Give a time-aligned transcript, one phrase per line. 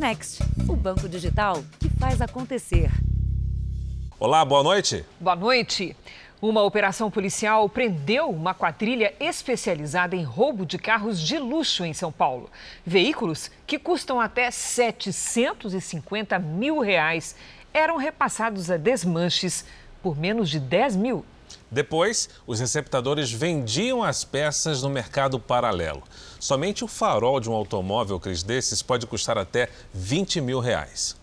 [0.00, 2.90] Next, o banco digital que faz acontecer.
[4.18, 5.04] Olá, boa noite.
[5.20, 5.94] Boa noite.
[6.40, 12.10] Uma operação policial prendeu uma quadrilha especializada em roubo de carros de luxo em São
[12.10, 12.48] Paulo.
[12.82, 17.36] Veículos que custam até 750 mil reais
[17.70, 19.66] eram repassados a desmanches
[20.02, 21.26] por menos de 10 mil.
[21.70, 26.02] Depois, os receptadores vendiam as peças no mercado paralelo.
[26.38, 31.16] Somente o farol de um automóvel Cris desses pode custar até 20 mil reais.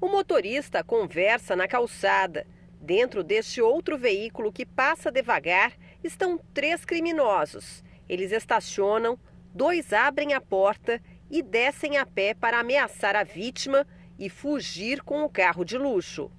[0.00, 2.46] O motorista conversa na calçada.
[2.80, 7.82] Dentro deste outro veículo que passa devagar estão três criminosos.
[8.06, 9.18] Eles estacionam,
[9.54, 13.86] dois abrem a porta e descem a pé para ameaçar a vítima
[14.18, 16.30] e fugir com o carro de luxo.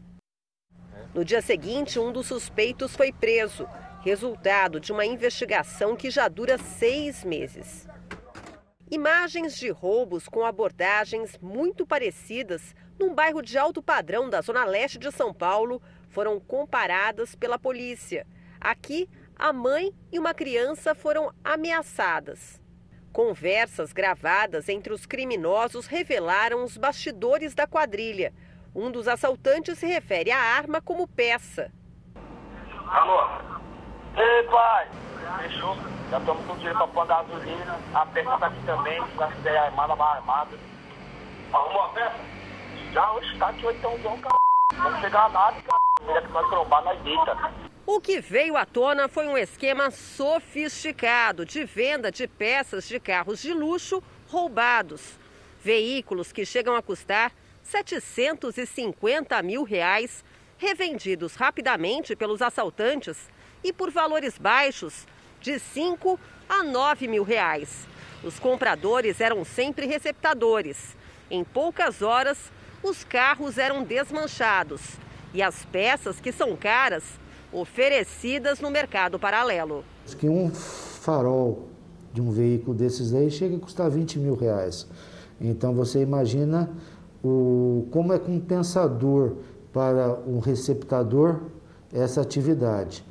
[1.16, 3.66] No dia seguinte, um dos suspeitos foi preso,
[4.02, 7.88] resultado de uma investigação que já dura seis meses.
[8.91, 14.99] Imagens de roubos com abordagens muito parecidas num bairro de alto padrão da zona leste
[14.99, 18.27] de São Paulo foram comparadas pela polícia.
[18.60, 22.62] Aqui, a mãe e uma criança foram ameaçadas.
[23.13, 28.34] Conversas gravadas entre os criminosos revelaram os bastidores da quadrilha.
[28.76, 31.71] Um dos assaltantes se refere à arma como peça.
[32.90, 33.26] Alô?
[34.18, 34.90] Ei, pai!
[35.41, 35.77] Fechou?
[36.12, 37.79] Já estamos com dinheiro para pôr gasolina.
[37.93, 40.57] A peça tá aqui também, se quiser armada, vai armada.
[41.53, 42.15] Arrumou a peça?
[42.91, 44.35] Já, hoje tá aqui, então, cara.
[44.73, 45.76] Vamos chegar lá, cara.
[47.85, 53.41] O que veio à tona foi um esquema sofisticado de venda de peças de carros
[53.41, 55.18] de luxo roubados.
[55.63, 57.31] Veículos que chegam a custar
[57.66, 60.24] 750 mil reais,
[60.58, 63.18] revendidos rapidamente pelos assaltantes
[63.63, 65.08] e por valores baixos,
[65.41, 67.88] de 5 a 9 mil reais.
[68.24, 70.96] Os compradores eram sempre receptadores.
[71.30, 72.38] Em poucas horas,
[72.84, 74.81] os carros eram desmanchados
[75.34, 77.03] e as peças que são caras
[77.52, 79.84] oferecidas no mercado paralelo.
[80.20, 81.70] Que um farol
[82.14, 84.88] de um veículo desses aí chega a custar 20 mil reais.
[85.40, 86.70] Então você imagina
[87.25, 89.38] o, como é compensador
[89.74, 91.41] para um receptador
[91.94, 93.03] essa atividade.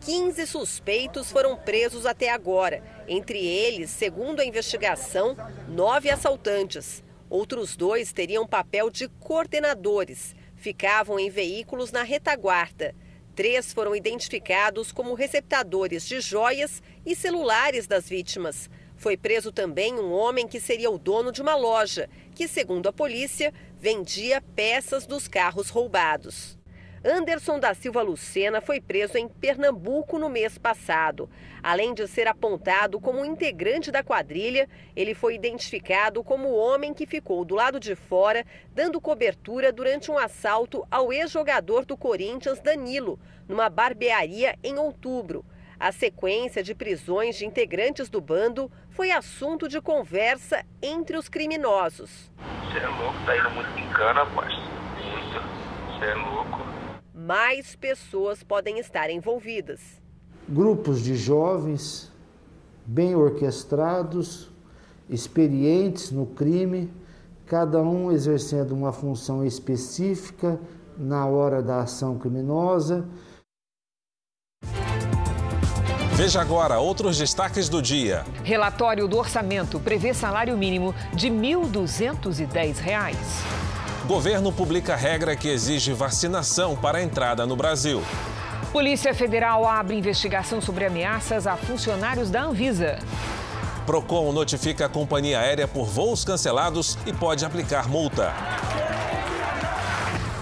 [0.00, 2.82] 15 suspeitos foram presos até agora.
[3.06, 5.36] Entre eles, segundo a investigação,
[5.68, 7.02] nove assaltantes.
[7.28, 12.94] Outros dois teriam papel de coordenadores ficavam em veículos na retaguarda.
[13.34, 18.68] Três foram identificados como receptadores de joias e celulares das vítimas.
[18.96, 22.10] Foi preso também um homem que seria o dono de uma loja,
[22.40, 26.58] que, segundo a polícia, vendia peças dos carros roubados.
[27.04, 31.28] Anderson da Silva Lucena foi preso em Pernambuco no mês passado.
[31.62, 37.04] Além de ser apontado como integrante da quadrilha, ele foi identificado como o homem que
[37.04, 38.42] ficou do lado de fora,
[38.74, 45.44] dando cobertura durante um assalto ao ex-jogador do Corinthians, Danilo, numa barbearia em outubro.
[45.80, 52.30] A sequência de prisões de integrantes do bando foi assunto de conversa entre os criminosos.
[52.36, 54.62] Você é louco, tá indo muito picana, parceiro.
[55.10, 55.98] Muito.
[55.98, 56.70] Você é louco
[57.30, 59.80] mais pessoas podem estar envolvidas.
[60.48, 62.10] Grupos de jovens
[62.84, 64.50] bem orquestrados,
[65.08, 66.92] experientes no crime,
[67.46, 70.58] cada um exercendo uma função específica
[70.96, 73.06] na hora da ação criminosa.
[76.20, 78.26] Veja agora outros destaques do dia.
[78.44, 83.16] Relatório do orçamento prevê salário mínimo de R$ 1.210.
[84.06, 88.02] Governo publica regra que exige vacinação para a entrada no Brasil.
[88.70, 92.98] Polícia Federal abre investigação sobre ameaças a funcionários da Anvisa.
[93.86, 98.34] Procon notifica a companhia aérea por voos cancelados e pode aplicar multa.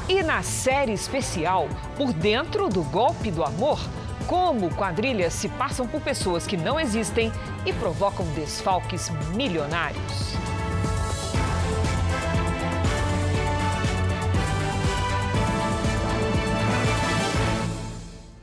[0.09, 3.79] E na série especial, por dentro do golpe do amor,
[4.29, 7.33] como quadrilhas se passam por pessoas que não existem
[7.65, 10.37] e provocam desfalques milionários.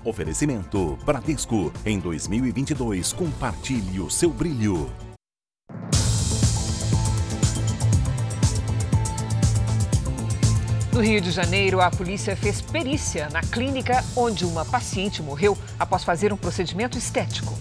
[0.03, 1.71] Oferecimento Bradesco.
[1.85, 4.89] Em 2022, compartilhe o seu brilho.
[10.95, 16.05] No Rio de Janeiro, a polícia fez perícia na clínica onde uma paciente morreu após
[16.05, 17.53] fazer um procedimento estético.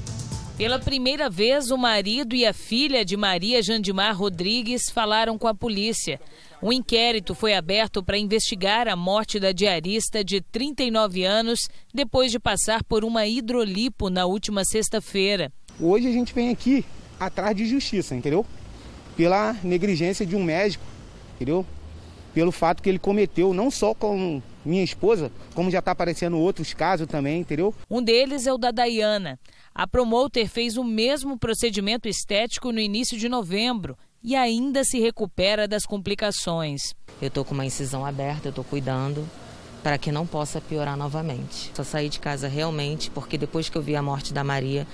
[0.57, 5.55] Pela primeira vez, o marido e a filha de Maria Jandimar Rodrigues falaram com a
[5.55, 6.21] polícia.
[6.63, 11.59] Um inquérito foi aberto para investigar a morte da diarista de 39 anos
[11.93, 15.53] depois de passar por uma hidrolipo na última sexta-feira.
[15.81, 16.85] Hoje a gente vem aqui
[17.19, 18.47] atrás de justiça, entendeu?
[19.17, 20.85] pela negligência de um médico,
[21.35, 21.67] entendeu?
[22.35, 26.75] Pelo fato que ele cometeu, não só com minha esposa, como já está aparecendo outros
[26.75, 27.73] casos também, entendeu?
[27.89, 29.39] Um deles é o da Dayana.
[29.75, 35.69] A promoter fez o mesmo procedimento estético no início de novembro e ainda se recupera
[35.69, 36.95] das complicações.
[37.23, 39.29] Eu estou com uma incisão aberta, eu estou cuidando
[39.83, 41.71] para que não possa piorar novamente.
[41.75, 44.87] Só saí de casa realmente porque depois que eu vi a morte da Maria,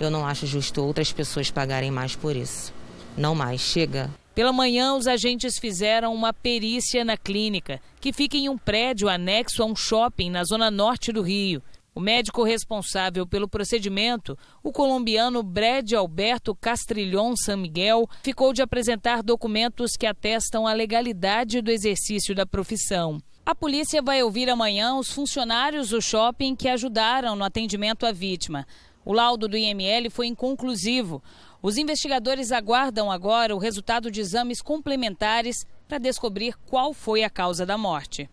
[0.00, 2.74] eu não acho justo outras pessoas pagarem mais por isso.
[3.16, 4.10] Não mais, chega.
[4.34, 9.62] Pela manhã, os agentes fizeram uma perícia na clínica, que fica em um prédio anexo
[9.62, 11.62] a um shopping na zona norte do Rio.
[11.94, 19.22] O médico responsável pelo procedimento, o colombiano Brad Alberto Castrilhon San Miguel, ficou de apresentar
[19.22, 23.22] documentos que atestam a legalidade do exercício da profissão.
[23.46, 28.66] A polícia vai ouvir amanhã os funcionários do shopping que ajudaram no atendimento à vítima.
[29.04, 31.22] O laudo do IML foi inconclusivo.
[31.64, 37.64] Os investigadores aguardam agora o resultado de exames complementares para descobrir qual foi a causa
[37.64, 38.28] da morte.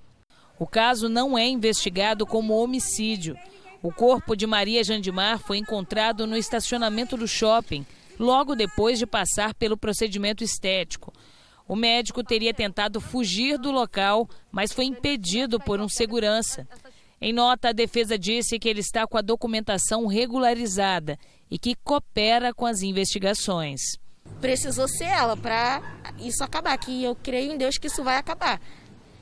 [0.60, 3.38] O caso não é investigado como homicídio.
[3.82, 7.86] O corpo de Maria Jandimar foi encontrado no estacionamento do shopping,
[8.20, 11.14] logo depois de passar pelo procedimento estético.
[11.66, 16.68] O médico teria tentado fugir do local, mas foi impedido por um segurança.
[17.22, 21.18] Em nota, a defesa disse que ele está com a documentação regularizada
[21.52, 23.82] e que coopera com as investigações.
[24.40, 25.82] Precisou ser ela para
[26.18, 28.62] isso acabar, que eu creio em Deus que isso vai acabar.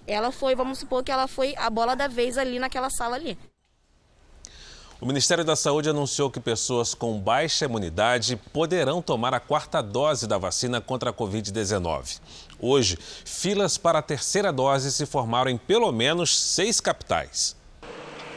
[0.05, 3.37] Ela foi, vamos supor que ela foi a bola da vez ali naquela sala ali.
[5.01, 10.27] O Ministério da Saúde anunciou que pessoas com baixa imunidade poderão tomar a quarta dose
[10.27, 12.19] da vacina contra a Covid-19.
[12.59, 17.55] Hoje, filas para a terceira dose se formaram em pelo menos seis capitais.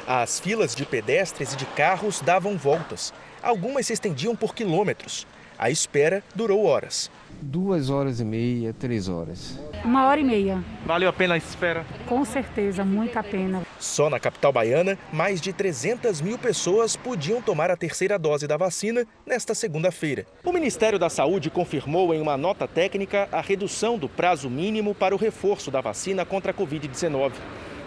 [0.06, 3.12] As filas de pedestres e de carros davam voltas.
[3.42, 5.26] Algumas se estendiam por quilômetros.
[5.58, 7.10] A espera durou horas.
[7.40, 9.58] Duas horas e meia, três horas.
[9.84, 10.62] Uma hora e meia.
[10.86, 11.84] Valeu a pena a espera?
[12.06, 13.62] Com certeza, muito a pena.
[13.80, 18.56] Só na capital baiana, mais de 300 mil pessoas podiam tomar a terceira dose da
[18.56, 20.24] vacina nesta segunda-feira.
[20.44, 25.16] O Ministério da Saúde confirmou em uma nota técnica a redução do prazo mínimo para
[25.16, 27.32] o reforço da vacina contra a Covid-19.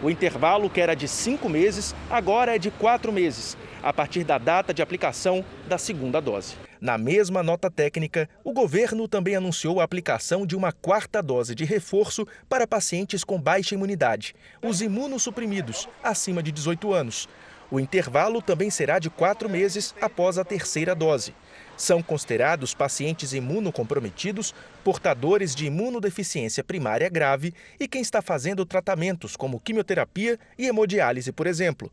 [0.04, 4.40] O intervalo, que era de cinco meses, agora é de quatro meses, a partir da
[4.40, 6.56] data de aplicação da segunda dose.
[6.82, 11.66] Na mesma nota técnica, o governo também anunciou a aplicação de uma quarta dose de
[11.66, 17.30] reforço para pacientes com baixa imunidade, os imunossuprimidos, acima de 18 anos.
[17.70, 21.36] O intervalo também será de quatro meses após a terceira dose.
[21.78, 24.54] São considerados pacientes imunocomprometidos,
[24.84, 31.46] portadores de imunodeficiência primária grave e quem está fazendo tratamentos como quimioterapia e hemodiálise, por
[31.46, 31.92] exemplo.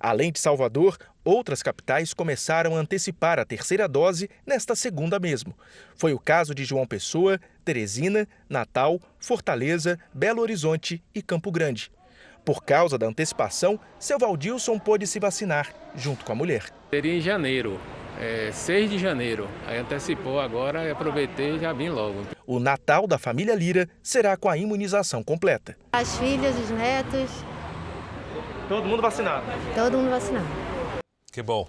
[0.00, 5.54] Além de Salvador, outras capitais começaram a antecipar a terceira dose nesta segunda mesmo.
[5.96, 11.90] Foi o caso de João Pessoa, Teresina, Natal, Fortaleza, Belo Horizonte e Campo Grande.
[12.44, 16.64] Por causa da antecipação, seu Valdilson pôde se vacinar, junto com a mulher.
[16.90, 17.78] Seria em janeiro,
[18.18, 19.48] é, 6 de janeiro.
[19.66, 22.22] Aí antecipou agora e aproveitei e já vim logo.
[22.46, 25.76] O Natal da família Lira será com a imunização completa.
[25.92, 27.30] As filhas, os netos.
[28.68, 29.46] Todo mundo vacinado?
[29.74, 30.46] Todo mundo vacinado.
[31.32, 31.66] Que bom.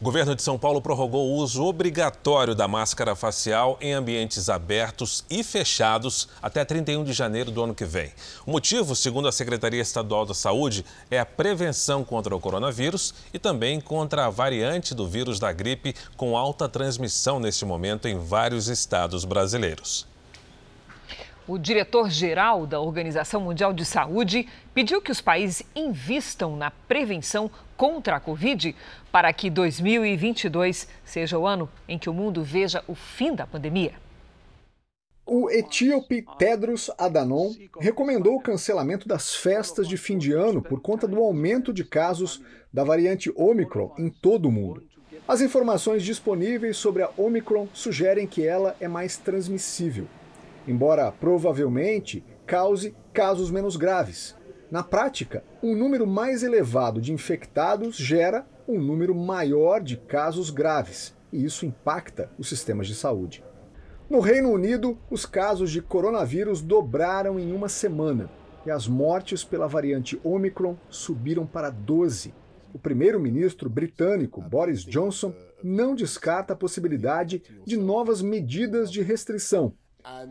[0.00, 5.24] O governo de São Paulo prorrogou o uso obrigatório da máscara facial em ambientes abertos
[5.28, 8.12] e fechados até 31 de janeiro do ano que vem.
[8.46, 13.38] O motivo, segundo a Secretaria Estadual da Saúde, é a prevenção contra o coronavírus e
[13.40, 18.68] também contra a variante do vírus da gripe com alta transmissão neste momento em vários
[18.68, 20.06] estados brasileiros.
[21.48, 28.16] O diretor-geral da Organização Mundial de Saúde pediu que os países invistam na prevenção contra
[28.16, 28.76] a Covid
[29.10, 33.94] para que 2022 seja o ano em que o mundo veja o fim da pandemia.
[35.24, 41.08] O etíope Tedros Adhanom recomendou o cancelamento das festas de fim de ano por conta
[41.08, 44.82] do aumento de casos da variante Omicron em todo o mundo.
[45.26, 50.06] As informações disponíveis sobre a Omicron sugerem que ela é mais transmissível
[50.68, 54.36] embora provavelmente cause casos menos graves.
[54.70, 61.16] Na prática, um número mais elevado de infectados gera um número maior de casos graves,
[61.32, 63.42] e isso impacta os sistemas de saúde.
[64.10, 68.30] No Reino Unido, os casos de coronavírus dobraram em uma semana
[68.66, 72.34] e as mortes pela variante Omicron subiram para 12.
[72.74, 79.72] O primeiro-ministro britânico Boris Johnson não descarta a possibilidade de novas medidas de restrição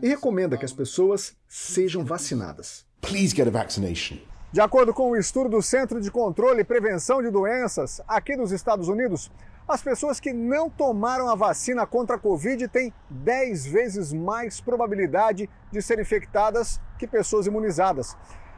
[0.02, 2.84] e recomenda que as pessoas sejam vacinadas.
[3.00, 4.18] Please get a vaccination.
[4.52, 8.36] De acordo com o um estudo do Centro de Controle e Prevenção de Doenças aqui
[8.36, 9.30] dos Estados Unidos,
[9.68, 15.46] As pessoas que não tomaram a vacina contra a Covid têm 10 vezes mais probabilidade
[15.70, 18.16] de ser infectadas que pessoas imunizadas.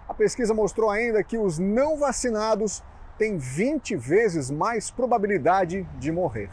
[0.09, 2.81] A pesquisa mostrou ainda que os não vacinados
[3.19, 6.49] têm 20 vezes mais probabilidade de morrer.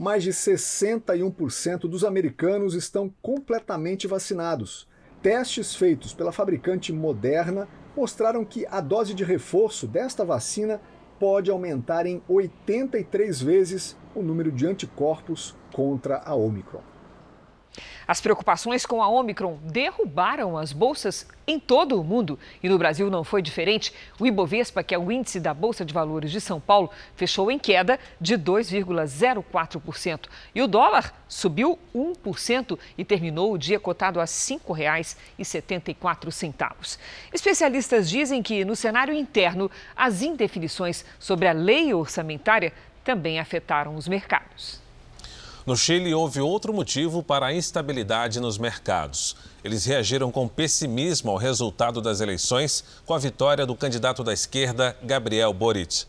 [0.00, 4.88] Mais de 61% dos americanos estão completamente vacinados.
[5.20, 10.80] Testes feitos pela fabricante Moderna mostraram que a dose de reforço desta vacina
[11.18, 16.89] pode aumentar em 83 vezes o número de anticorpos contra a Omicron.
[18.06, 22.38] As preocupações com a Omicron derrubaram as bolsas em todo o mundo.
[22.62, 23.94] E no Brasil não foi diferente.
[24.18, 27.58] O Ibovespa, que é o índice da Bolsa de Valores de São Paulo, fechou em
[27.58, 30.26] queda de 2,04%.
[30.54, 36.98] E o dólar subiu 1% e terminou o dia cotado a R$ 5,74.
[37.32, 42.72] Especialistas dizem que, no cenário interno, as indefinições sobre a lei orçamentária
[43.04, 44.89] também afetaram os mercados.
[45.66, 49.36] No Chile, houve outro motivo para a instabilidade nos mercados.
[49.62, 54.96] Eles reagiram com pessimismo ao resultado das eleições, com a vitória do candidato da esquerda,
[55.02, 56.06] Gabriel Boric.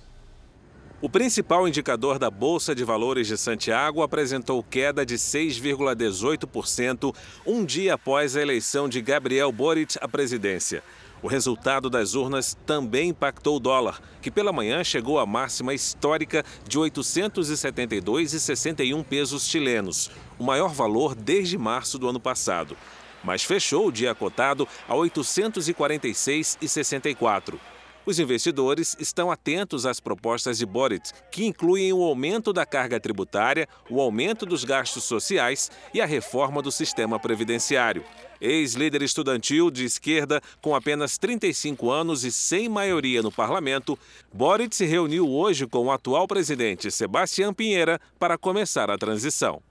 [1.02, 7.14] O principal indicador da Bolsa de Valores de Santiago apresentou queda de 6,18%,
[7.46, 10.82] um dia após a eleição de Gabriel Boric à presidência.
[11.24, 16.44] O resultado das urnas também impactou o dólar, que pela manhã chegou à máxima histórica
[16.68, 20.10] de 872,61 pesos chilenos,
[20.40, 22.76] o maior valor desde março do ano passado.
[23.24, 27.60] Mas fechou o dia cotado a 846,64.
[28.04, 33.68] Os investidores estão atentos às propostas de Boric, que incluem o aumento da carga tributária,
[33.88, 38.04] o aumento dos gastos sociais e a reforma do sistema previdenciário.
[38.42, 43.98] Ex-líder estudantil de esquerda, com apenas 35 anos e sem maioria no parlamento,
[44.34, 49.62] Boric se reuniu hoje com o atual presidente Sebastião Pinheira para começar a transição.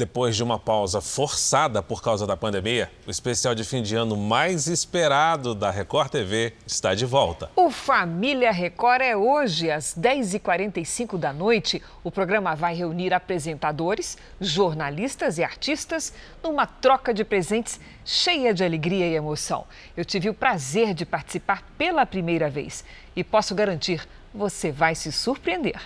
[0.00, 4.16] Depois de uma pausa forçada por causa da pandemia, o especial de fim de ano
[4.16, 7.50] mais esperado da Record TV está de volta.
[7.54, 11.82] O Família Record é hoje, às 10h45 da noite.
[12.02, 19.06] O programa vai reunir apresentadores, jornalistas e artistas numa troca de presentes cheia de alegria
[19.06, 19.66] e emoção.
[19.94, 25.12] Eu tive o prazer de participar pela primeira vez e posso garantir, você vai se
[25.12, 25.78] surpreender.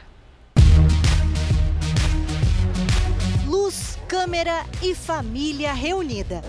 [4.09, 6.43] Câmera e família reunida.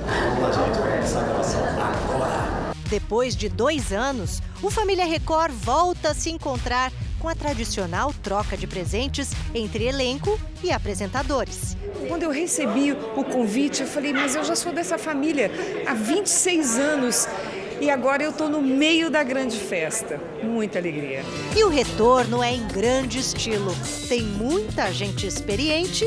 [2.89, 8.55] Depois de dois anos, o Família Record volta a se encontrar com a tradicional troca
[8.55, 11.75] de presentes entre elenco e apresentadores.
[12.07, 15.49] Quando eu recebi o convite, eu falei, mas eu já sou dessa família
[15.87, 17.27] há 26 anos
[17.81, 20.19] e agora eu estou no meio da grande festa.
[20.45, 21.23] Muita alegria.
[21.55, 23.75] E o retorno é em grande estilo.
[24.07, 26.05] Tem muita gente experiente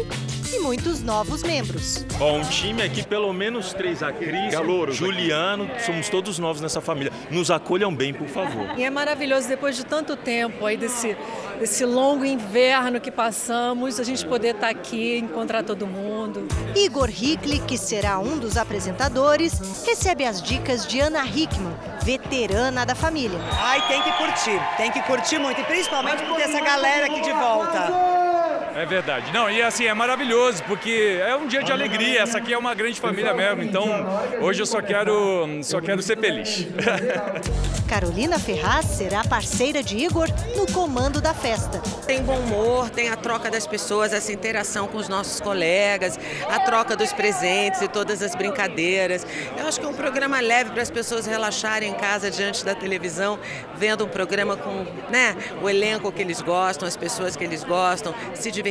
[0.54, 2.04] e muitos novos membros.
[2.18, 4.02] Bom, um time aqui, pelo menos três.
[4.02, 4.54] A Cris,
[4.92, 7.12] Juliano, somos todos novos nessa família.
[7.30, 8.78] Nos acolham bem, por favor.
[8.78, 11.16] E é maravilhoso, depois de tanto tempo aí, desse,
[11.59, 16.47] desse longo inverno que passamos, a gente poder estar aqui, encontrar todo mundo.
[16.76, 22.95] Igor Hickley, que será um dos apresentadores, recebe as dicas de Ana Hickman, veterana da
[22.95, 23.38] família.
[23.52, 27.20] Ai, tem que curtir, tem que curtir muito, e principalmente por ter essa galera aqui
[27.20, 28.18] de volta.
[28.78, 29.32] É verdade.
[29.32, 32.23] Não, e assim, é maravilhoso, porque é um dia de alegria.
[32.23, 33.64] Essa aqui é uma grande família mesmo.
[33.64, 33.88] Então,
[34.40, 36.64] hoje eu só quero, só quero ser feliz.
[37.88, 41.80] Carolina Ferraz será parceira de Igor no comando da festa.
[42.06, 46.61] Tem bom humor, tem a troca das pessoas, essa interação com os nossos colegas, a
[46.61, 49.26] troca dos presentes e todas as brincadeiras.
[49.58, 52.75] Eu acho que é um programa leve para as pessoas relaxarem em casa diante da
[52.76, 53.40] televisão,
[53.75, 58.14] vendo um programa com né, o elenco que eles gostam, as pessoas que eles gostam,
[58.35, 58.68] se divertindo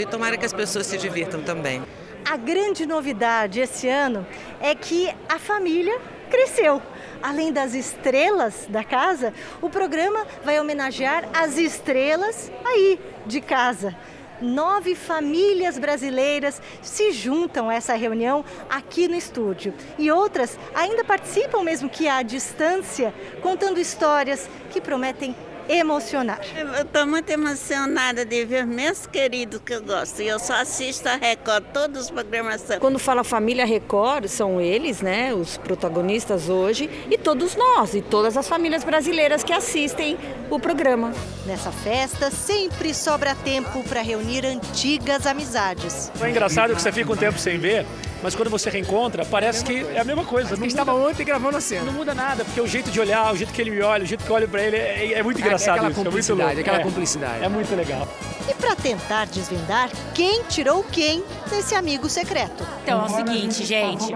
[0.00, 1.82] e tomara que as pessoas se divirtam também.
[2.24, 4.26] A grande novidade esse ano
[4.60, 5.98] é que a família
[6.30, 6.80] cresceu.
[7.22, 13.94] Além das estrelas da casa, o programa vai homenagear as estrelas aí de casa.
[14.40, 19.72] Nove famílias brasileiras se juntam a essa reunião aqui no estúdio.
[19.98, 25.36] E outras ainda participam, mesmo que à distância, contando histórias que prometem
[25.72, 26.40] emocionar.
[26.56, 30.22] Eu estou muito emocionada de ver meus queridos que eu gosto.
[30.22, 32.62] E eu só assisto a Record, todos os programas.
[32.78, 38.36] Quando fala família Record, são eles, né, os protagonistas hoje, e todos nós, e todas
[38.36, 40.18] as famílias brasileiras que assistem
[40.50, 41.12] o programa.
[41.46, 46.10] Nessa festa, sempre sobra tempo para reunir antigas amizades.
[46.20, 47.86] É engraçado que você fica um tempo sem ver,
[48.22, 50.56] mas quando você reencontra, parece que é a mesma coisa.
[50.56, 51.84] Não estava ontem gravando a cena.
[51.84, 54.06] Não muda nada, porque o jeito de olhar, o jeito que ele me olha, o
[54.06, 55.61] jeito que eu olho para ele é, é muito engraçado.
[55.70, 56.60] É aquela isso, cumplicidade, é muito louco.
[56.60, 57.44] aquela é, cumplicidade.
[57.44, 58.08] É muito legal.
[58.48, 62.66] e para tentar desvendar quem tirou quem desse amigo secreto.
[62.82, 64.12] Então é o seguinte, gente.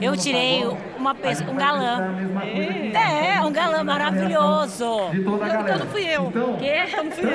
[0.00, 0.64] Eu tirei
[1.02, 2.14] uma pessoa, um galã.
[2.94, 4.84] É, um galã maravilhoso.
[5.12, 6.30] Então não fui eu.
[6.58, 6.84] Quê?
[6.88, 7.30] Então não fui eu.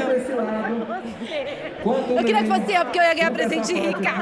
[2.18, 4.14] Eu queria que fosse eu, porque eu ia ganhar presente rica.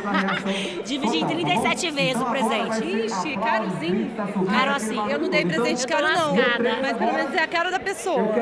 [0.84, 3.06] Dividi em 37 vezes o presente.
[3.06, 4.10] Ixi, carozinho.
[4.50, 4.96] Caro assim.
[5.10, 6.34] Eu não dei presente Eu caro, não.
[6.34, 6.78] lascada.
[6.80, 8.32] Mas pelo menos é a cara da pessoa.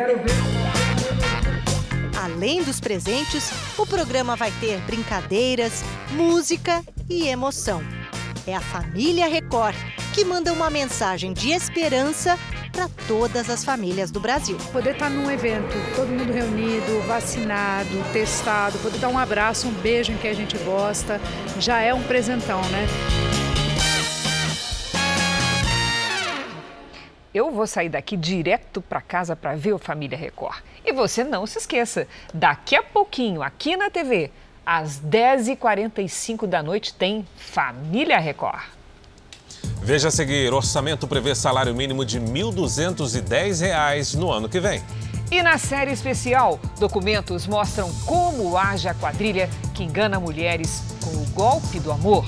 [2.25, 7.83] Além dos presentes, o programa vai ter brincadeiras, música e emoção.
[8.47, 9.75] É a família Record
[10.18, 12.37] que manda uma mensagem de esperança
[12.72, 14.58] para todas as famílias do Brasil.
[14.72, 20.10] Poder estar num evento, todo mundo reunido, vacinado, testado, poder dar um abraço, um beijo
[20.10, 21.20] em quem a gente gosta,
[21.60, 22.84] já é um presentão, né?
[27.32, 30.64] Eu vou sair daqui direto para casa para ver o Família Record.
[30.84, 34.32] E você não se esqueça, daqui a pouquinho, aqui na TV,
[34.66, 38.77] às 10h45 da noite, tem Família Record.
[39.82, 44.82] Veja a seguir: orçamento prevê salário mínimo de R$ 1.210 no ano que vem.
[45.30, 51.26] E na série especial, documentos mostram como age a quadrilha que engana mulheres com o
[51.34, 52.24] golpe do amor.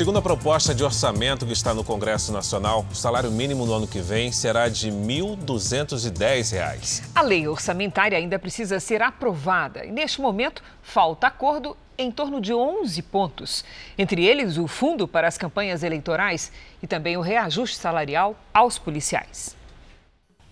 [0.00, 3.86] Segundo a proposta de orçamento que está no Congresso Nacional, o salário mínimo no ano
[3.86, 7.02] que vem será de R$ 1.210.
[7.14, 12.54] A lei orçamentária ainda precisa ser aprovada e, neste momento, falta acordo em torno de
[12.54, 13.62] 11 pontos.
[13.98, 16.50] Entre eles, o fundo para as campanhas eleitorais
[16.82, 19.54] e também o reajuste salarial aos policiais.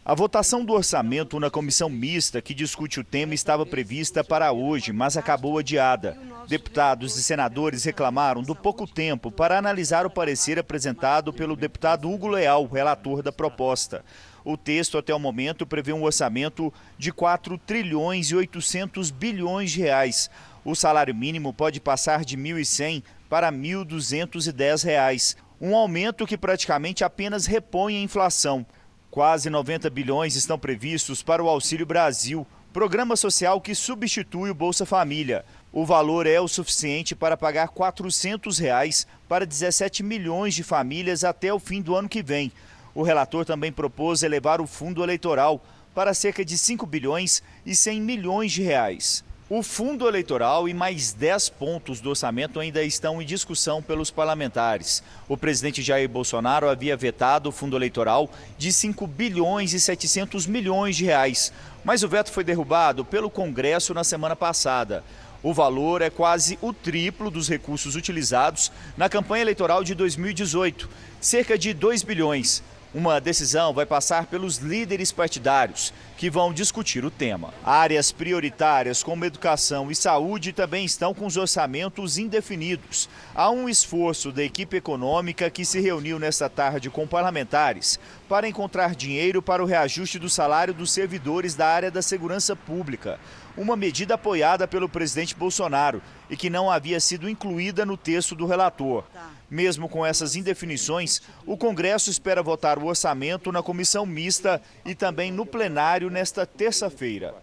[0.09, 4.91] A votação do orçamento na comissão mista que discute o tema estava prevista para hoje,
[4.91, 6.17] mas acabou adiada.
[6.49, 12.27] Deputados e senadores reclamaram do pouco tempo para analisar o parecer apresentado pelo deputado Hugo
[12.27, 14.03] Leal, relator da proposta.
[14.43, 19.81] O texto, até o momento, prevê um orçamento de 4 trilhões e 800 bilhões de
[19.81, 20.31] reais.
[20.65, 27.05] O salário mínimo pode passar de R$ 1.100 para 1.210 reais, um aumento que praticamente
[27.05, 28.65] apenas repõe a inflação.
[29.11, 34.85] Quase 90 bilhões estão previstos para o Auxílio Brasil, programa social que substitui o Bolsa
[34.85, 35.47] Família.
[35.73, 41.51] O valor é o suficiente para pagar 400 reais para 17 milhões de famílias até
[41.51, 42.53] o fim do ano que vem.
[42.95, 48.03] O relator também propôs elevar o fundo eleitoral para cerca de 5 bilhões e 100
[48.03, 49.25] milhões de reais.
[49.51, 55.03] O fundo eleitoral e mais 10 pontos do orçamento ainda estão em discussão pelos parlamentares.
[55.27, 60.97] O presidente Jair Bolsonaro havia vetado o fundo eleitoral de 5 bilhões e 700 milhões
[60.97, 61.51] de reais,
[61.83, 65.03] mas o veto foi derrubado pelo Congresso na semana passada.
[65.43, 70.91] O valor é quase o triplo dos recursos utilizados na campanha eleitoral de 2018,
[71.23, 72.63] cerca de 2 bilhões.
[72.95, 77.53] Uma decisão vai passar pelos líderes partidários, que vão discutir o tema.
[77.63, 83.07] Áreas prioritárias como educação e saúde também estão com os orçamentos indefinidos.
[83.35, 88.95] Há um esforço da equipe econômica que se reuniu nesta tarde com parlamentares para encontrar
[88.95, 93.21] dinheiro para o reajuste do salário dos servidores da área da segurança pública.
[93.59, 98.47] Uma medida apoiada pelo presidente Bolsonaro e que não havia sido incluída no texto do
[98.47, 99.03] relator.
[99.51, 105.33] Mesmo com essas indefinições, o Congresso espera votar o orçamento na comissão mista e também
[105.33, 107.35] no plenário nesta terça-feira.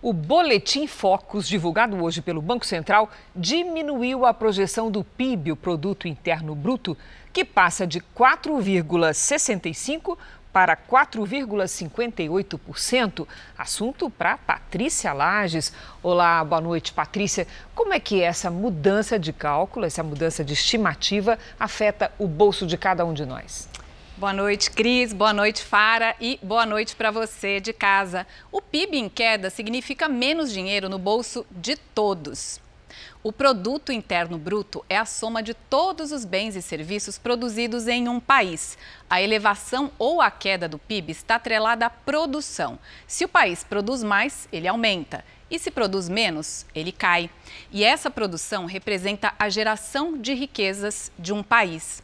[0.00, 6.06] O Boletim Focus, divulgado hoje pelo Banco Central, diminuiu a projeção do PIB, o Produto
[6.06, 6.96] Interno Bruto,
[7.32, 10.16] que passa de 4,65%
[10.58, 13.28] para 4,58%.
[13.56, 15.72] Assunto para Patrícia Lages.
[16.02, 17.46] Olá, boa noite, Patrícia.
[17.76, 22.76] Como é que essa mudança de cálculo, essa mudança de estimativa, afeta o bolso de
[22.76, 23.68] cada um de nós?
[24.16, 25.12] Boa noite, Cris.
[25.12, 26.16] Boa noite, Fara.
[26.20, 28.26] E boa noite para você de casa.
[28.50, 32.60] O PIB em queda significa menos dinheiro no bolso de todos.
[33.20, 38.08] O produto interno bruto é a soma de todos os bens e serviços produzidos em
[38.08, 38.78] um país.
[39.10, 42.78] A elevação ou a queda do PIB está atrelada à produção.
[43.08, 45.24] Se o país produz mais, ele aumenta.
[45.50, 47.28] E se produz menos, ele cai.
[47.72, 52.00] E essa produção representa a geração de riquezas de um país.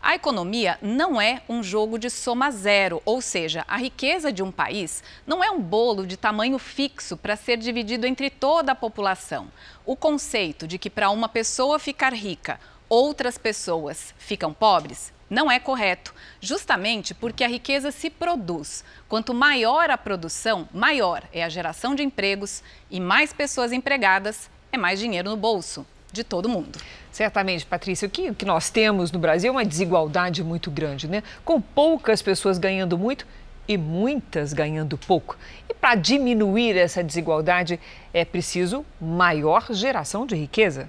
[0.00, 4.52] A economia não é um jogo de soma zero, ou seja, a riqueza de um
[4.52, 9.48] país não é um bolo de tamanho fixo para ser dividido entre toda a população.
[9.84, 15.60] O conceito de que para uma pessoa ficar rica, outras pessoas ficam pobres não é
[15.60, 18.82] correto, justamente porque a riqueza se produz.
[19.08, 24.78] Quanto maior a produção, maior é a geração de empregos e mais pessoas empregadas é
[24.78, 26.78] mais dinheiro no bolso de todo mundo.
[27.10, 31.22] Certamente, Patrícia, o que, que nós temos no Brasil é uma desigualdade muito grande, né?
[31.44, 33.26] Com poucas pessoas ganhando muito
[33.66, 35.36] e muitas ganhando pouco.
[35.68, 37.78] E para diminuir essa desigualdade
[38.14, 40.88] é preciso maior geração de riqueza.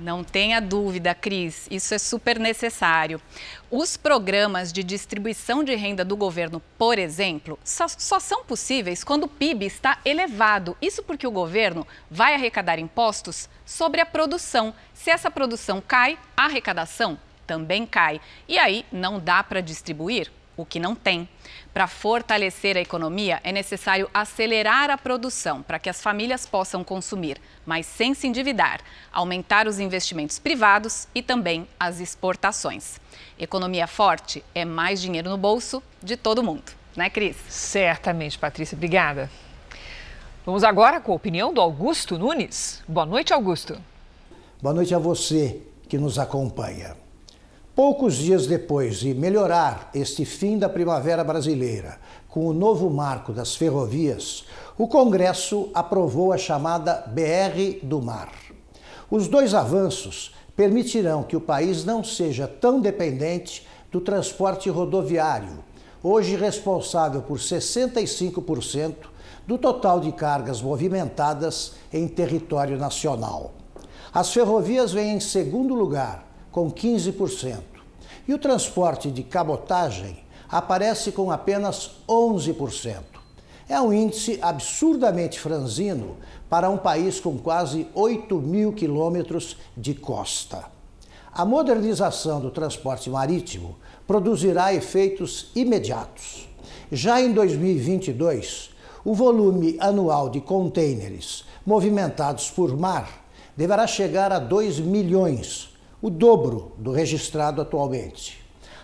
[0.00, 3.20] Não tenha dúvida, Cris, isso é super necessário.
[3.70, 9.24] Os programas de distribuição de renda do governo, por exemplo, só, só, são possíveis quando
[9.24, 10.74] o PIB está elevado.
[10.80, 14.72] Isso porque o governo vai arrecadar impostos sobre a produção.
[14.94, 18.22] Se essa produção cai, a arrecadação também cai.
[18.48, 21.28] E aí não dá para distribuir o que não tem.
[21.72, 27.40] Para fortalecer a economia, é necessário acelerar a produção para que as famílias possam consumir,
[27.64, 28.80] mas sem se endividar,
[29.12, 33.00] aumentar os investimentos privados e também as exportações.
[33.38, 37.36] Economia forte é mais dinheiro no bolso de todo mundo, né, Cris?
[37.48, 38.76] Certamente, Patrícia.
[38.76, 39.30] Obrigada.
[40.44, 42.82] Vamos agora com a opinião do Augusto Nunes.
[42.88, 43.80] Boa noite, Augusto.
[44.60, 46.96] Boa noite a você que nos acompanha.
[47.82, 53.56] Poucos dias depois de melhorar este fim da primavera brasileira com o novo marco das
[53.56, 54.44] ferrovias,
[54.76, 58.34] o Congresso aprovou a chamada BR do Mar.
[59.10, 65.64] Os dois avanços permitirão que o país não seja tão dependente do transporte rodoviário,
[66.02, 68.94] hoje responsável por 65%
[69.46, 73.52] do total de cargas movimentadas em território nacional.
[74.12, 77.69] As ferrovias vêm em segundo lugar, com 15%.
[78.30, 83.02] E o transporte de cabotagem aparece com apenas 11%.
[83.68, 86.16] É um índice absurdamente franzino
[86.48, 90.66] para um país com quase 8 mil quilômetros de costa.
[91.32, 93.74] A modernização do transporte marítimo
[94.06, 96.48] produzirá efeitos imediatos.
[96.92, 98.70] Já em 2022,
[99.04, 103.24] o volume anual de contêineres movimentados por mar
[103.56, 105.69] deverá chegar a 2 milhões,
[106.02, 108.40] o dobro do registrado atualmente.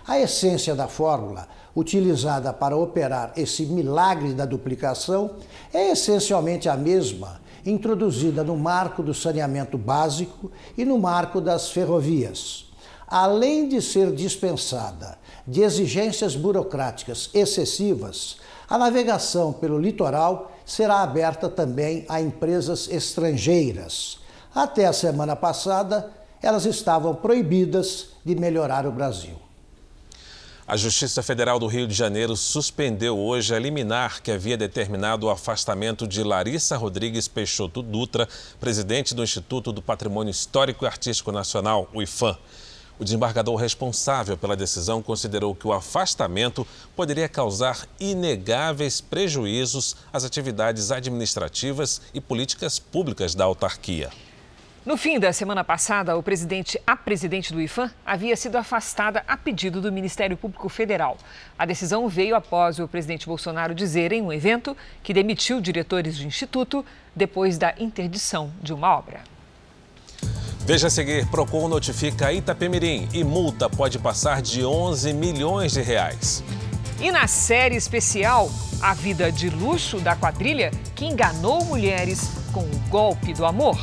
[0.06, 5.32] A essência da fórmula utilizada para operar esse milagre da duplicação
[5.72, 12.66] é essencialmente a mesma introduzida no marco do saneamento básico e no marco das ferrovias.
[13.06, 18.36] Além de ser dispensada de exigências burocráticas excessivas,
[18.68, 24.18] a navegação pelo litoral será aberta também a empresas estrangeiras.
[24.54, 26.10] Até a semana passada,
[26.46, 29.34] elas estavam proibidas de melhorar o Brasil.
[30.68, 35.30] A Justiça Federal do Rio de Janeiro suspendeu hoje a liminar que havia determinado o
[35.30, 38.28] afastamento de Larissa Rodrigues Peixoto Dutra,
[38.60, 42.36] presidente do Instituto do Patrimônio Histórico e Artístico Nacional, o IFAM.
[42.98, 50.90] O desembargador responsável pela decisão considerou que o afastamento poderia causar inegáveis prejuízos às atividades
[50.90, 54.10] administrativas e políticas públicas da autarquia.
[54.86, 59.36] No fim da semana passada, o presidente, a presidente do IFAM havia sido afastada a
[59.36, 61.18] pedido do Ministério Público Federal.
[61.58, 66.24] A decisão veio após o presidente Bolsonaro dizer em um evento que demitiu diretores do
[66.24, 69.22] instituto depois da interdição de uma obra.
[70.64, 76.44] Veja a seguir, Procon notifica Itapemirim e multa pode passar de 11 milhões de reais.
[77.00, 78.48] E na série especial,
[78.80, 83.76] a vida de luxo da quadrilha que enganou mulheres com o golpe do amor.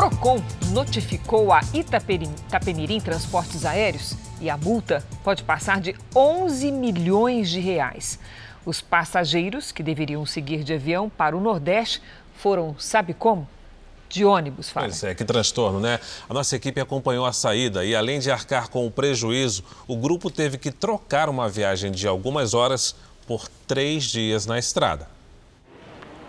[0.00, 7.60] PROCON notificou a Itapemirim Transportes Aéreos e a multa pode passar de 11 milhões de
[7.60, 8.18] reais.
[8.64, 12.00] Os passageiros que deveriam seguir de avião para o Nordeste
[12.34, 13.46] foram, sabe como?
[14.08, 14.86] De ônibus, fala.
[14.86, 16.00] Pois é, que transtorno, né?
[16.26, 20.30] A nossa equipe acompanhou a saída e, além de arcar com o prejuízo, o grupo
[20.30, 25.19] teve que trocar uma viagem de algumas horas por três dias na estrada.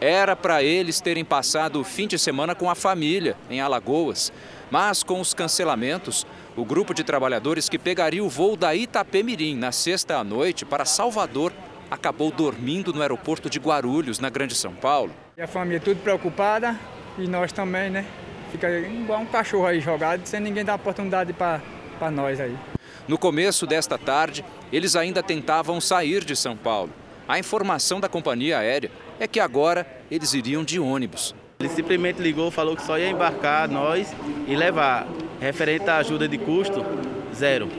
[0.03, 4.33] Era para eles terem passado o fim de semana com a família, em Alagoas.
[4.71, 6.25] Mas com os cancelamentos,
[6.57, 10.85] o grupo de trabalhadores que pegaria o voo da Itapemirim na sexta à noite para
[10.85, 11.53] Salvador
[11.91, 15.13] acabou dormindo no aeroporto de Guarulhos, na Grande São Paulo.
[15.37, 16.79] E a família tudo preocupada
[17.19, 18.03] e nós também, né?
[18.51, 21.61] Fica igual um cachorro aí jogado, sem ninguém dar oportunidade para
[22.09, 22.57] nós aí.
[23.07, 26.91] No começo desta tarde, eles ainda tentavam sair de São Paulo.
[27.27, 28.89] A informação da companhia aérea
[29.21, 31.35] é que agora eles iriam de ônibus.
[31.59, 34.11] Ele simplesmente ligou, falou que só ia embarcar nós
[34.47, 35.07] e levar.
[35.39, 36.83] Referente à ajuda de custo,
[37.35, 37.69] zero.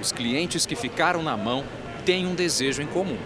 [0.00, 1.64] Os clientes que ficaram na mão
[2.04, 3.16] têm um desejo em comum.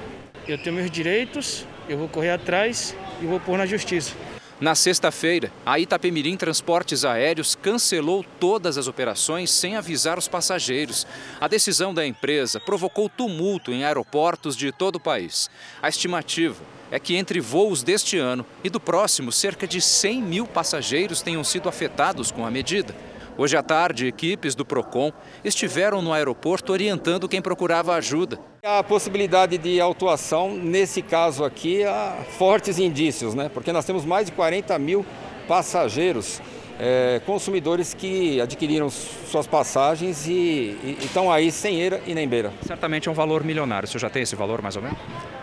[0.46, 4.14] Eu tenho meus direitos, eu vou correr atrás e vou pôr na justiça.
[4.60, 11.06] Na sexta-feira, a Itapemirim Transportes Aéreos cancelou todas as operações sem avisar os passageiros.
[11.40, 15.50] A decisão da empresa provocou tumulto em aeroportos de todo o país.
[15.82, 20.46] A estimativa é que entre voos deste ano e do próximo, cerca de 100 mil
[20.46, 22.94] passageiros tenham sido afetados com a medida.
[23.36, 25.12] Hoje à tarde, equipes do PROCON
[25.44, 28.38] estiveram no aeroporto orientando quem procurava ajuda.
[28.62, 33.50] A possibilidade de autuação, nesse caso aqui, há fortes indícios, né?
[33.52, 35.04] porque nós temos mais de 40 mil
[35.48, 36.40] passageiros,
[36.78, 42.52] é, consumidores que adquiriram suas passagens e, estão aí sem eira e nem beira.
[42.66, 43.86] Certamente é um valor milionário.
[43.86, 44.98] O senhor já tem esse valor mais ou menos?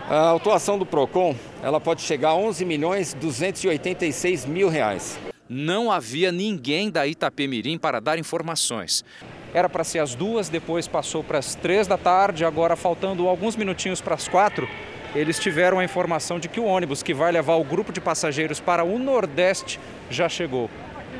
[0.08, 5.18] A autuação do PROCON ela pode chegar a 11 milhões 286 mil reais
[5.52, 9.04] não havia ninguém da Itapemirim para dar informações.
[9.52, 13.54] Era para ser às duas, depois passou para as três da tarde, agora faltando alguns
[13.54, 14.66] minutinhos para as quatro,
[15.14, 18.60] eles tiveram a informação de que o ônibus que vai levar o grupo de passageiros
[18.60, 20.70] para o Nordeste já chegou.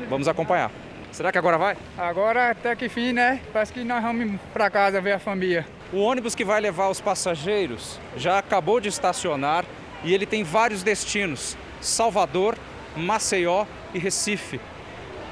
[0.09, 0.71] Vamos acompanhar.
[1.11, 1.77] Será que agora vai?
[1.97, 3.39] Agora até que fim, né?
[3.53, 5.65] Parece que nós vamos para casa ver a família.
[5.91, 9.63] O ônibus que vai levar os passageiros já acabou de estacionar
[10.03, 12.57] e ele tem vários destinos: Salvador,
[12.95, 14.59] Maceió e Recife.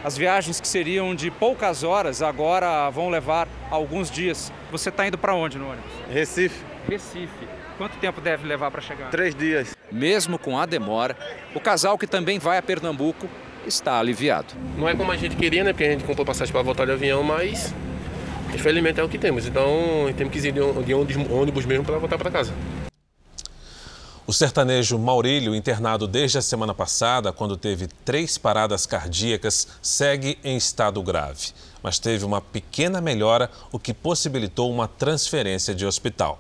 [0.04, 4.52] As viagens que seriam de poucas horas agora vão levar alguns dias.
[4.72, 5.92] Você está indo para onde no ônibus?
[6.12, 6.64] Recife.
[6.88, 7.48] Recife.
[7.78, 9.10] Quanto tempo deve levar para chegar?
[9.10, 9.76] Três dias.
[9.92, 11.18] Mesmo com a demora,
[11.56, 13.28] o casal que também vai a Pernambuco
[13.66, 14.54] está aliviado.
[14.78, 15.74] Não é como a gente queria, né?
[15.74, 17.74] Porque a gente comprou passagem para voltar de avião, mas
[18.54, 19.46] infelizmente é o que temos.
[19.46, 19.68] Então
[20.18, 20.94] temos que ir de
[21.34, 22.54] ônibus mesmo para voltar para casa.
[24.28, 30.56] O sertanejo Maurílio, internado desde a semana passada, quando teve três paradas cardíacas, segue em
[30.56, 31.50] estado grave.
[31.84, 36.40] Mas teve uma pequena melhora, o que possibilitou uma transferência de hospital.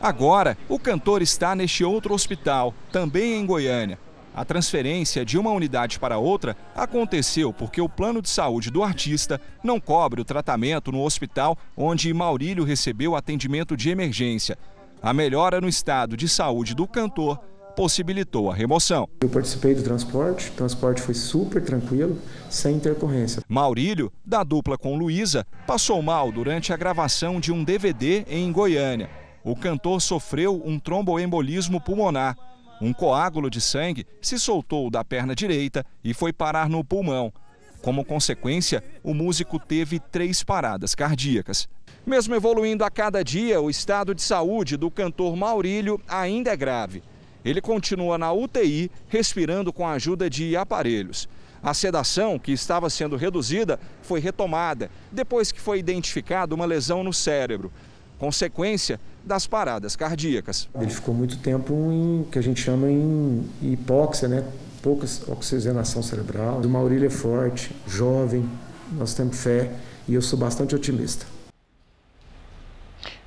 [0.00, 3.98] Agora, o cantor está neste outro hospital, também em Goiânia.
[4.34, 9.40] A transferência de uma unidade para outra aconteceu porque o plano de saúde do artista
[9.62, 14.58] não cobre o tratamento no hospital onde Maurílio recebeu atendimento de emergência.
[15.00, 17.38] A melhora no estado de saúde do cantor
[17.76, 19.08] possibilitou a remoção.
[19.20, 22.18] Eu participei do transporte, o transporte foi super tranquilo,
[22.50, 23.42] sem intercorrência.
[23.48, 29.08] Maurílio, da dupla com Luísa, passou mal durante a gravação de um DVD em Goiânia.
[29.44, 32.36] O cantor sofreu um tromboembolismo pulmonar.
[32.84, 37.32] Um coágulo de sangue se soltou da perna direita e foi parar no pulmão.
[37.80, 41.66] Como consequência, o músico teve três paradas cardíacas.
[42.04, 47.02] Mesmo evoluindo a cada dia, o estado de saúde do cantor Maurílio ainda é grave.
[47.42, 51.26] Ele continua na UTI, respirando com a ajuda de aparelhos.
[51.62, 57.14] A sedação, que estava sendo reduzida, foi retomada depois que foi identificada uma lesão no
[57.14, 57.72] cérebro,
[58.18, 60.68] consequência das paradas cardíacas.
[60.78, 64.44] Ele ficou muito tempo em que a gente chama em hipóxia, né?
[64.84, 66.60] pouca oxigenação cerebral.
[66.60, 68.46] O Maurílio é forte, jovem,
[68.92, 69.70] nós temos fé
[70.06, 71.24] e eu sou bastante otimista.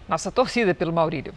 [0.08, 1.34] Nossa torcida pelo Maurílio.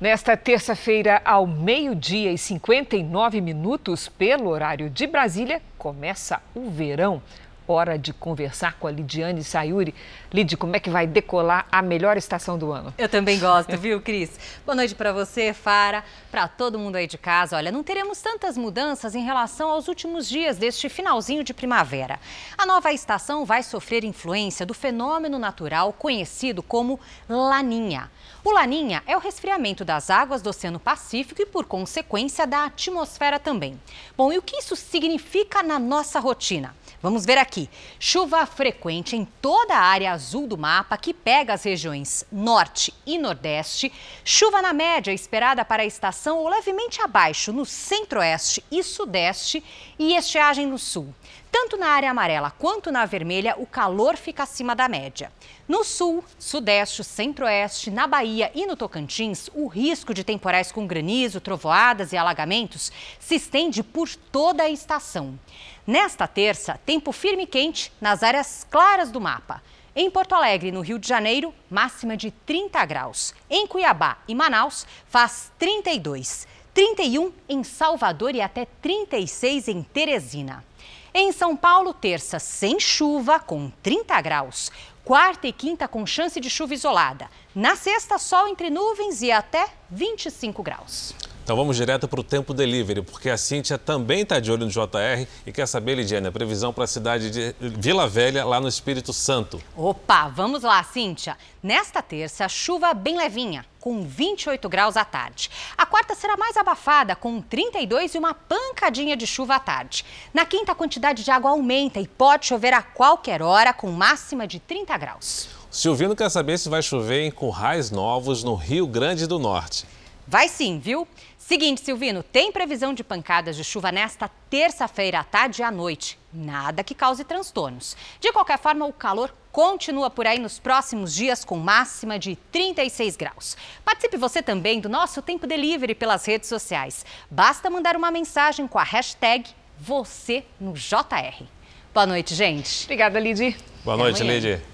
[0.00, 7.22] Nesta terça-feira, ao meio-dia e 59 minutos, pelo horário de Brasília, começa o verão
[7.66, 9.94] hora de conversar com a Lidiane Sayuri.
[10.32, 12.92] Lid, como é que vai decolar a melhor estação do ano?
[12.98, 14.38] Eu também gosto, viu, Cris?
[14.64, 17.56] Boa noite para você, Fara, para todo mundo aí de casa.
[17.56, 22.18] Olha, não teremos tantas mudanças em relação aos últimos dias deste finalzinho de primavera.
[22.56, 26.98] A nova estação vai sofrer influência do fenômeno natural conhecido como
[27.28, 28.10] Laninha.
[28.44, 33.38] O Laninha é o resfriamento das águas do Oceano Pacífico e, por consequência, da atmosfera
[33.38, 33.80] também.
[34.16, 36.74] Bom, e o que isso significa na nossa rotina?
[37.02, 37.68] Vamos ver aqui.
[37.98, 43.18] Chuva frequente em toda a área azul do mapa, que pega as regiões norte e
[43.18, 43.92] nordeste.
[44.24, 49.64] Chuva na média esperada para a estação ou levemente abaixo no centro-oeste e sudeste
[49.98, 51.12] e estiagem no sul.
[51.52, 55.30] Tanto na área amarela quanto na vermelha, o calor fica acima da média.
[55.68, 61.42] No sul, sudeste, centro-oeste, na Bahia e no Tocantins, o risco de temporais com granizo,
[61.42, 65.38] trovoadas e alagamentos se estende por toda a estação.
[65.86, 69.62] Nesta terça, tempo firme e quente nas áreas claras do mapa.
[69.94, 73.34] Em Porto Alegre, no Rio de Janeiro, máxima de 30 graus.
[73.50, 76.48] Em Cuiabá e Manaus, faz 32.
[76.72, 80.64] 31 em Salvador e até 36 em Teresina.
[81.14, 84.72] Em São Paulo, terça sem chuva, com 30 graus.
[85.04, 87.28] Quarta e quinta com chance de chuva isolada.
[87.54, 91.14] Na sexta, sol entre nuvens e até 25 graus.
[91.44, 94.70] Então vamos direto para o tempo delivery, porque a Cíntia também está de olho no
[94.70, 98.68] JR e quer saber, Lidiane, a previsão para a cidade de Vila Velha, lá no
[98.68, 99.60] Espírito Santo.
[99.76, 101.36] Opa, vamos lá, Cíntia.
[101.60, 105.50] Nesta terça, chuva bem levinha, com 28 graus à tarde.
[105.76, 110.04] A quarta será mais abafada, com 32 e uma pancadinha de chuva à tarde.
[110.32, 114.46] Na quinta, a quantidade de água aumenta e pode chover a qualquer hora, com máxima
[114.46, 115.48] de 30 graus.
[115.68, 119.86] Silvino quer saber se vai chover em currais novos no Rio Grande do Norte.
[120.26, 121.06] Vai sim, viu?
[121.52, 126.18] Seguinte, Silvino, tem previsão de pancadas de chuva nesta terça-feira à tarde e à noite.
[126.32, 127.94] Nada que cause transtornos.
[128.18, 133.16] De qualquer forma, o calor continua por aí nos próximos dias com máxima de 36
[133.18, 133.54] graus.
[133.84, 137.04] Participe você também do nosso Tempo Delivery pelas redes sociais.
[137.30, 141.44] Basta mandar uma mensagem com a hashtag você no JR.
[141.92, 142.84] Boa noite, gente.
[142.84, 143.54] Obrigada, Lidy.
[143.84, 144.71] Boa noite, Lidy.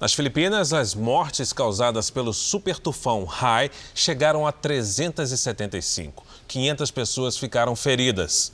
[0.00, 6.24] Nas Filipinas, as mortes causadas pelo super tufão Hai chegaram a 375.
[6.46, 8.52] 500 pessoas ficaram feridas.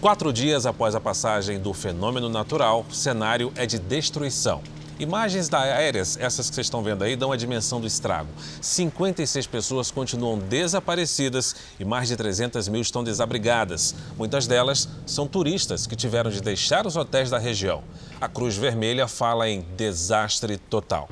[0.00, 4.62] Quatro dias após a passagem do fenômeno natural, o cenário é de destruição.
[5.02, 8.28] Imagens da aéreas, essas que vocês estão vendo aí, dão a dimensão do estrago.
[8.60, 13.96] 56 pessoas continuam desaparecidas e mais de 300 mil estão desabrigadas.
[14.16, 17.82] Muitas delas são turistas que tiveram de deixar os hotéis da região.
[18.20, 21.08] A Cruz Vermelha fala em desastre total.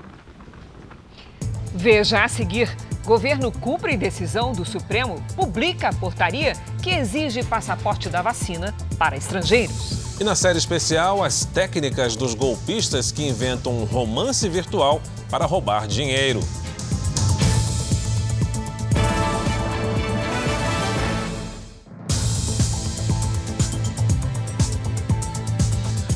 [1.74, 2.72] Veja a seguir.
[3.04, 9.99] Governo cumpre decisão do Supremo, publica portaria que exige passaporte da vacina para estrangeiros.
[10.20, 15.88] E na série especial, as técnicas dos golpistas que inventam um romance virtual para roubar
[15.88, 16.40] dinheiro.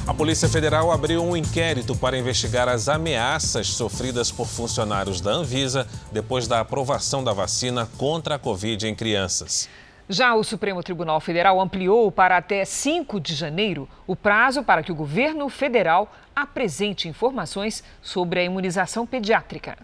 [0.06, 5.86] A Polícia Federal abriu um inquérito para investigar as ameaças sofridas por funcionários da Anvisa
[6.12, 9.66] depois da aprovação da vacina contra a Covid em crianças.
[10.08, 14.92] Já o Supremo Tribunal Federal ampliou para até 5 de janeiro o prazo para que
[14.92, 19.78] o governo federal apresente informações sobre a imunização pediátrica.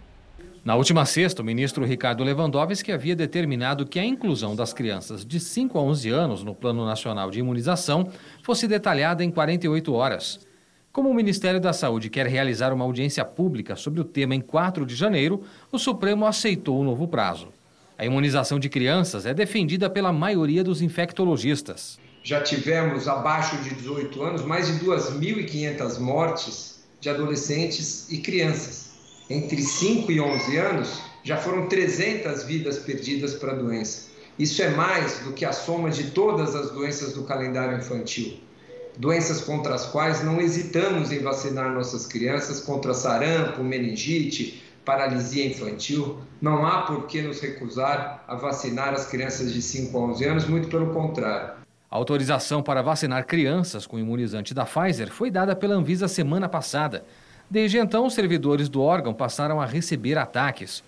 [0.63, 5.41] Na última sexta, o ministro Ricardo Lewandowski havia determinado que a inclusão das crianças de
[5.41, 8.11] 5 a 11 anos no Plano Nacional de Imunização
[8.43, 10.47] fosse detalhada em 48 horas.
[10.93, 14.85] Como o Ministério da Saúde quer realizar uma audiência pública sobre o tema em 4
[14.85, 17.49] de janeiro, o Supremo aceitou o novo prazo.
[18.01, 21.99] A imunização de crianças é defendida pela maioria dos infectologistas.
[22.25, 28.93] Já tivemos, abaixo de 18 anos, mais de 2.500 mortes de adolescentes e crianças.
[29.29, 34.09] Entre 5 e 11 anos, já foram 300 vidas perdidas para a doença.
[34.39, 38.41] Isso é mais do que a soma de todas as doenças do calendário infantil.
[38.97, 46.19] Doenças contra as quais não hesitamos em vacinar nossas crianças contra sarampo, meningite, paralisia infantil.
[46.41, 50.47] Não há por que nos recusar a vacinar as crianças de 5 a 11 anos,
[50.47, 51.61] muito pelo contrário.
[51.91, 57.05] A autorização para vacinar crianças com imunizante da Pfizer foi dada pela Anvisa semana passada.
[57.51, 60.85] Desde então, os servidores do órgão passaram a receber ataques.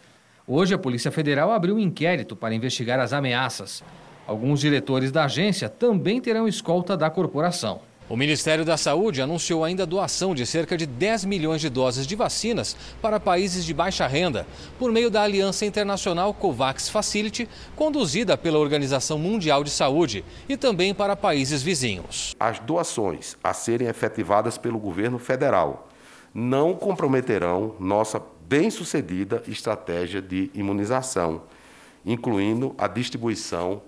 [0.46, 3.82] Hoje, a Polícia Federal abriu um inquérito para investigar as ameaças.
[4.26, 7.80] Alguns diretores da agência também terão escolta da corporação.
[8.08, 12.06] O Ministério da Saúde anunciou ainda a doação de cerca de 10 milhões de doses
[12.06, 14.46] de vacinas para países de baixa renda,
[14.78, 20.92] por meio da Aliança Internacional COVAX Facility, conduzida pela Organização Mundial de Saúde, e também
[20.92, 22.34] para países vizinhos.
[22.38, 25.88] As doações a serem efetivadas pelo governo federal
[26.34, 31.42] não comprometerão nossa bem-sucedida estratégia de imunização,
[32.04, 33.80] incluindo a distribuição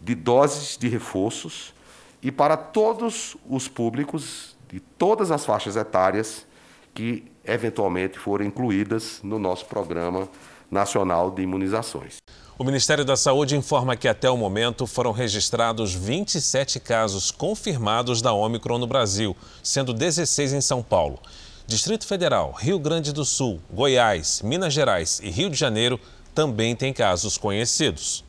[0.00, 1.74] de doses de reforços
[2.22, 6.46] e para todos os públicos de todas as faixas etárias
[6.94, 10.28] que eventualmente forem incluídas no nosso programa
[10.70, 12.16] nacional de imunizações.
[12.58, 18.32] O Ministério da Saúde informa que até o momento foram registrados 27 casos confirmados da
[18.32, 21.20] Omicron no Brasil, sendo 16 em São Paulo.
[21.66, 26.00] Distrito Federal, Rio Grande do Sul, Goiás, Minas Gerais e Rio de Janeiro
[26.34, 28.24] também têm casos conhecidos.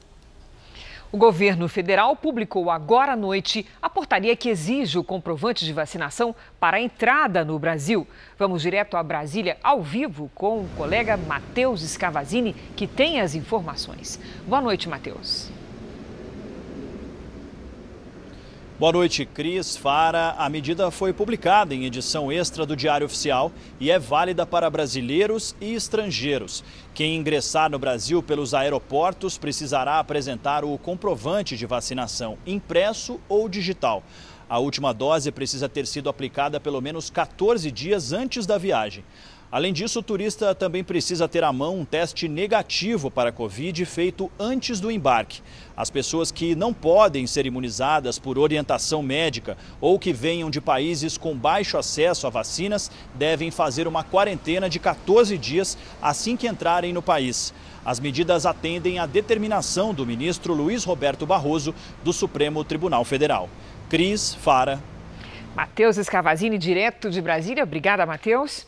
[1.09, 6.35] O governo federal publicou agora à noite a portaria que exige o comprovante de vacinação
[6.59, 8.05] para a entrada no Brasil.
[8.37, 14.19] Vamos direto a Brasília, ao vivo, com o colega Matheus Scavazini, que tem as informações.
[14.45, 15.49] Boa noite, Matheus.
[18.79, 19.75] Boa noite, Cris.
[19.75, 20.35] Fara.
[20.37, 25.55] A medida foi publicada em edição extra do Diário Oficial e é válida para brasileiros
[25.59, 26.63] e estrangeiros.
[26.93, 34.03] Quem ingressar no Brasil pelos aeroportos precisará apresentar o comprovante de vacinação impresso ou digital.
[34.47, 39.03] A última dose precisa ter sido aplicada pelo menos 14 dias antes da viagem.
[39.49, 43.85] Além disso, o turista também precisa ter à mão um teste negativo para a Covid
[43.85, 45.41] feito antes do embarque.
[45.75, 51.17] As pessoas que não podem ser imunizadas por orientação médica ou que venham de países
[51.17, 56.91] com baixo acesso a vacinas devem fazer uma quarentena de 14 dias assim que entrarem
[56.91, 57.53] no país.
[57.85, 61.73] As medidas atendem à determinação do ministro Luiz Roberto Barroso,
[62.03, 63.47] do Supremo Tribunal Federal.
[63.87, 64.83] Cris, Fara.
[65.55, 67.63] Matheus Escavazini, direto de Brasília.
[67.63, 68.67] Obrigada, Matheus.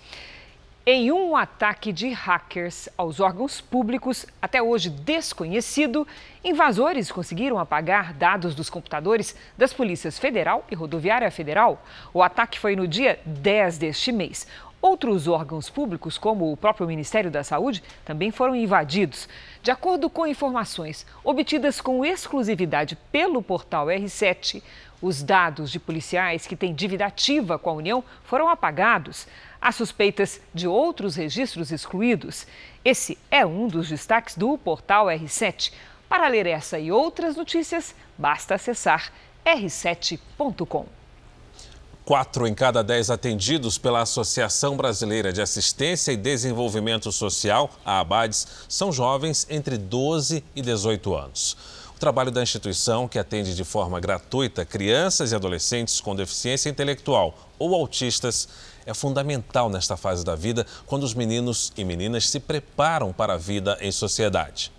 [0.92, 6.08] Em um ataque de hackers aos órgãos públicos, até hoje desconhecido,
[6.44, 11.86] invasores conseguiram apagar dados dos computadores das polícias federal e rodoviária federal.
[12.12, 14.48] O ataque foi no dia 10 deste mês.
[14.82, 19.30] Outros órgãos públicos, como o próprio Ministério da Saúde, também foram invadidos.
[19.62, 24.64] De acordo com informações obtidas com exclusividade pelo portal R7,
[25.02, 29.28] os dados de policiais que têm dívida ativa com a União foram apagados.
[29.62, 32.48] Há suspeitas de outros registros excluídos.
[32.84, 35.72] Esse é um dos destaques do portal R7.
[36.08, 39.12] Para ler essa e outras notícias, basta acessar
[39.46, 40.86] r7.com.
[42.06, 48.48] Quatro em cada dez atendidos pela Associação Brasileira de Assistência e Desenvolvimento Social, a ABADES,
[48.68, 51.56] são jovens entre 12 e 18 anos.
[51.96, 57.38] O trabalho da instituição, que atende de forma gratuita crianças e adolescentes com deficiência intelectual
[57.60, 58.48] ou autistas,
[58.86, 63.38] é fundamental nesta fase da vida, quando os meninos e meninas se preparam para a
[63.38, 64.72] vida em sociedade.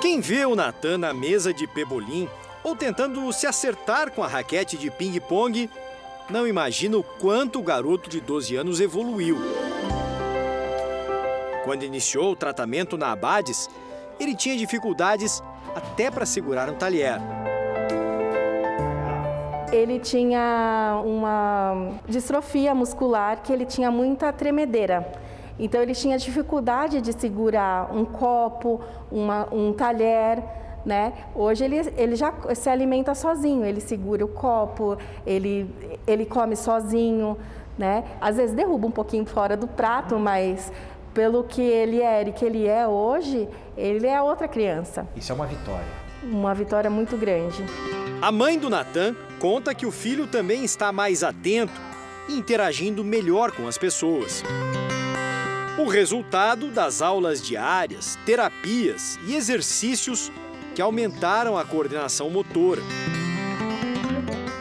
[0.00, 2.28] Quem vê o Natan na mesa de pebolim
[2.62, 5.68] ou tentando se acertar com a raquete de ping-pong,
[6.30, 9.38] não imagina o quanto o garoto de 12 anos evoluiu.
[11.64, 13.68] Quando iniciou o tratamento na Abades,
[14.18, 15.42] ele tinha dificuldades
[15.74, 17.18] até para segurar um talher.
[19.72, 25.10] Ele tinha uma distrofia muscular que ele tinha muita tremedeira.
[25.58, 30.42] Então ele tinha dificuldade de segurar um copo, uma, um talher.
[30.84, 31.12] Né?
[31.34, 35.72] Hoje ele, ele já se alimenta sozinho, ele segura o copo, ele,
[36.06, 37.38] ele come sozinho.
[37.78, 38.04] Né?
[38.20, 40.70] Às vezes derruba um pouquinho fora do prato, mas
[41.14, 45.06] pelo que ele era e que ele é hoje, ele é outra criança.
[45.16, 46.02] Isso é uma vitória.
[46.22, 47.64] Uma vitória muito grande.
[48.20, 51.80] A mãe do Natan conta que o filho também está mais atento
[52.28, 54.44] e interagindo melhor com as pessoas.
[55.78, 60.30] O resultado das aulas diárias, terapias e exercícios
[60.74, 62.82] que aumentaram a coordenação motora.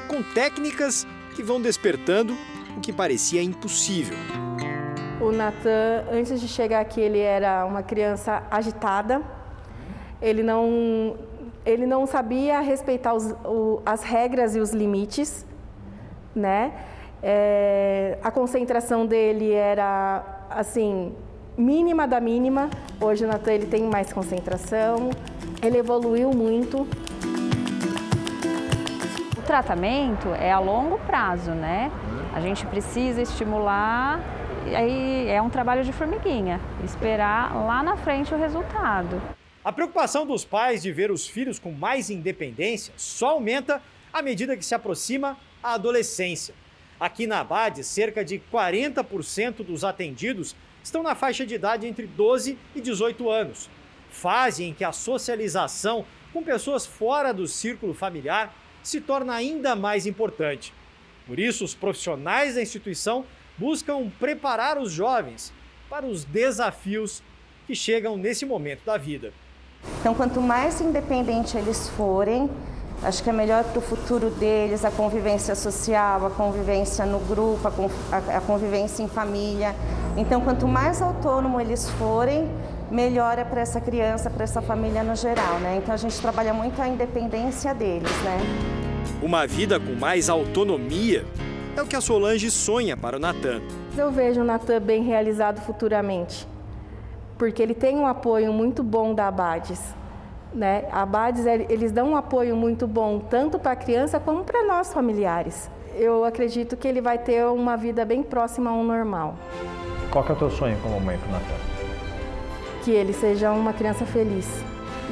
[0.07, 1.05] Com técnicas
[1.35, 2.35] que vão despertando
[2.75, 4.17] o que parecia impossível.
[5.21, 9.21] O Natan, antes de chegar aqui, ele era uma criança agitada.
[10.19, 11.15] Ele não,
[11.63, 15.45] ele não sabia respeitar os, o, as regras e os limites,
[16.35, 16.73] né?
[17.21, 21.13] É, a concentração dele era assim
[21.55, 22.67] mínima da mínima.
[22.99, 25.11] Hoje o Natan ele tem mais concentração.
[25.61, 26.87] Ele evoluiu muito.
[29.37, 31.91] O tratamento é a longo prazo, né?
[32.33, 34.40] A gente precisa estimular
[34.75, 39.21] aí é um trabalho de formiguinha, esperar lá na frente o resultado.
[39.63, 43.81] A preocupação dos pais de ver os filhos com mais independência só aumenta
[44.11, 46.53] à medida que se aproxima a adolescência.
[46.99, 52.57] Aqui na Abade, cerca de 40% dos atendidos estão na faixa de idade entre 12
[52.75, 53.69] e 18 anos,
[54.09, 58.53] fase em que a socialização com pessoas fora do círculo familiar
[58.83, 60.73] se torna ainda mais importante.
[61.27, 63.25] Por isso, os profissionais da instituição
[63.61, 65.53] buscam preparar os jovens
[65.87, 67.21] para os desafios
[67.67, 69.31] que chegam nesse momento da vida.
[69.99, 72.49] Então, quanto mais independente eles forem,
[73.03, 77.67] acho que é melhor para o futuro deles, a convivência social, a convivência no grupo,
[78.11, 79.75] a convivência em família.
[80.17, 82.49] Então, quanto mais autônomo eles forem,
[82.89, 85.79] melhor é para essa criança, para essa família no geral, né?
[85.81, 88.39] Então a gente trabalha muito a independência deles, né?
[89.21, 91.25] Uma vida com mais autonomia
[91.79, 93.61] é o que a Solange sonha para o Natan.
[93.97, 96.47] Eu vejo o Natan bem realizado futuramente,
[97.37, 99.81] porque ele tem um apoio muito bom da Abades.
[100.53, 100.85] Né?
[100.91, 104.93] A Abades, eles dão um apoio muito bom tanto para a criança como para nós
[104.93, 105.69] familiares.
[105.95, 109.35] Eu acredito que ele vai ter uma vida bem próxima ao normal.
[110.09, 111.55] Qual que é o teu sonho como mãe para o Natan?
[112.83, 114.47] Que ele seja uma criança feliz,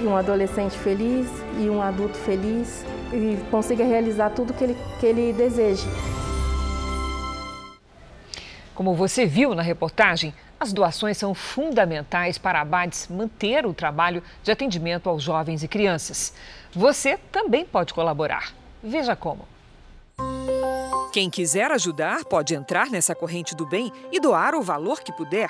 [0.02, 5.06] e um adolescente feliz, e um adulto feliz, e consiga realizar tudo que ele, que
[5.06, 5.88] ele deseja.
[8.80, 14.22] Como você viu na reportagem, As doações são fundamentais para a Abades manter o trabalho
[14.44, 16.34] de atendimento aos jovens e crianças.
[16.74, 18.54] Você também pode colaborar.
[18.84, 19.48] Veja como.
[21.14, 25.50] Quem quiser ajudar pode entrar nessa corrente do bem e doar o valor que puder.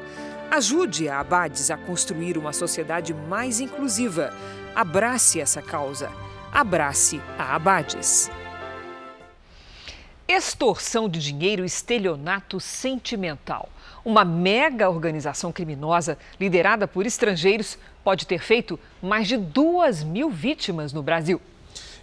[0.51, 4.35] Ajude a Abades a construir uma sociedade mais inclusiva.
[4.75, 6.11] Abrace essa causa.
[6.53, 8.31] Abrace a Abades.
[10.29, 13.69] Extorsão de dinheiro e estelionato sentimental.
[14.05, 20.93] Uma mega organização criminosa liderada por estrangeiros pode ter feito mais de duas mil vítimas
[20.93, 21.41] no Brasil.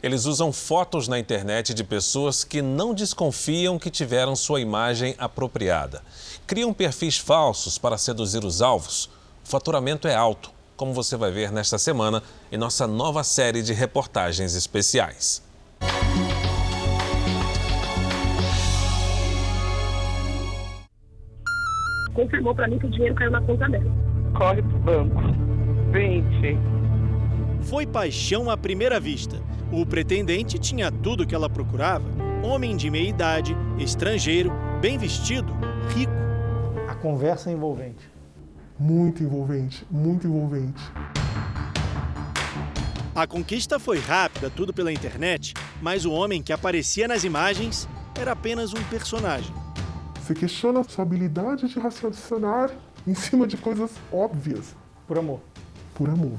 [0.04, 6.04] Eles usam fotos na internet de pessoas que não desconfiam que tiveram sua imagem apropriada.
[6.46, 9.06] Criam perfis falsos para seduzir os alvos.
[9.44, 13.74] O faturamento é alto, como você vai ver nesta semana em nossa nova série de
[13.74, 15.46] reportagens especiais.
[22.18, 23.92] confirmou para mim que o dinheiro caiu na conta dela.
[24.36, 25.22] Corre pro banco.
[25.92, 26.58] 20.
[27.62, 29.38] Foi paixão à primeira vista.
[29.72, 32.06] O pretendente tinha tudo o que ela procurava:
[32.44, 34.52] homem de meia idade, estrangeiro,
[34.82, 35.54] bem vestido,
[35.96, 36.12] rico.
[36.88, 37.97] A conversa envolvente.
[38.80, 40.84] Muito envolvente, muito envolvente.
[43.16, 48.34] A conquista foi rápida, tudo pela internet, mas o homem que aparecia nas imagens era
[48.34, 49.52] apenas um personagem.
[50.22, 52.70] Você questiona a sua habilidade de raciocinar
[53.08, 54.76] em cima de coisas óbvias.
[55.08, 55.40] Por amor.
[55.96, 56.38] Por amor.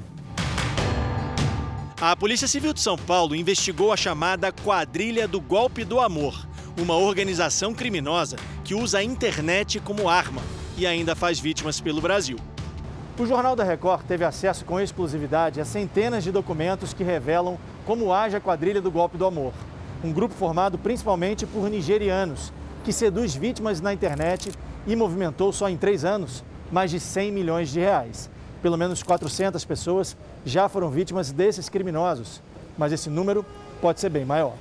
[1.99, 6.47] A Polícia Civil de São Paulo investigou a chamada Quadrilha do Golpe do Amor,
[6.79, 10.41] uma organização criminosa que usa a internet como arma
[10.77, 12.37] e ainda faz vítimas pelo Brasil.
[13.19, 18.13] O Jornal da Record teve acesso com exclusividade a centenas de documentos que revelam como
[18.13, 19.51] age a Quadrilha do Golpe do Amor.
[20.01, 22.53] Um grupo formado principalmente por nigerianos,
[22.85, 24.49] que seduz vítimas na internet
[24.87, 28.29] e movimentou só em três anos mais de 100 milhões de reais.
[28.61, 30.15] Pelo menos 400 pessoas
[30.45, 32.41] já foram vítimas desses criminosos,
[32.77, 33.45] mas esse número
[33.81, 34.53] pode ser bem maior.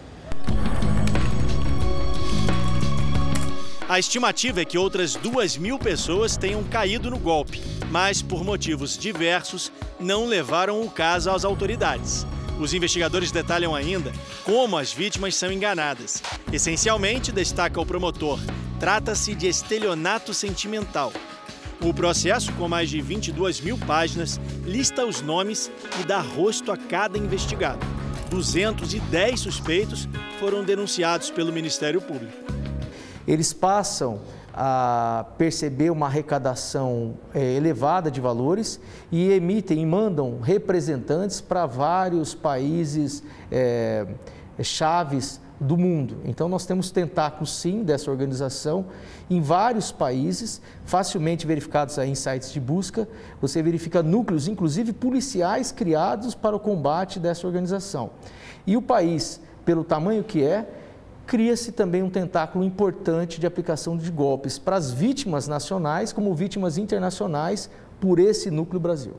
[3.89, 8.99] A estimativa é que outras duas mil pessoas tenham caído no golpe, mas por motivos
[8.99, 12.27] diversos não levaram o caso às autoridades.
[12.61, 14.13] Os investigadores detalham ainda
[14.45, 16.23] como as vítimas são enganadas.
[16.53, 18.39] Essencialmente, destaca o promotor,
[18.79, 21.11] trata-se de estelionato sentimental.
[21.81, 26.77] O processo, com mais de 22 mil páginas, lista os nomes e dá rosto a
[26.77, 27.87] cada investigado.
[28.29, 30.07] 210 suspeitos
[30.39, 32.58] foram denunciados pelo Ministério Público.
[33.29, 34.21] Eles passam
[34.55, 38.81] a perceber uma arrecadação é, elevada de valores
[39.13, 43.23] e emitem e mandam representantes para vários países
[43.53, 44.07] é,
[44.63, 46.23] chaves do mundo.
[46.25, 48.87] Então, nós temos tentáculos, sim, dessa organização
[49.29, 53.07] em vários países, facilmente verificados aí em sites de busca.
[53.43, 58.11] Você verifica núcleos, inclusive policiais, criados para o combate dessa organização.
[58.67, 60.67] E o país, pelo tamanho que é,
[61.29, 66.79] cria-se também um tentáculo importante de aplicação de golpes para as vítimas nacionais como vítimas
[66.79, 67.71] internacionais
[68.01, 69.15] por esse núcleo Brasil.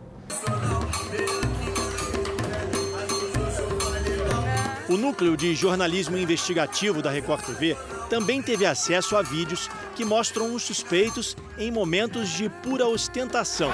[4.90, 7.78] O núcleo de jornalismo investigativo da Record TV
[8.10, 13.70] também teve acesso a vídeos que mostram os suspeitos em momentos de pura ostentação.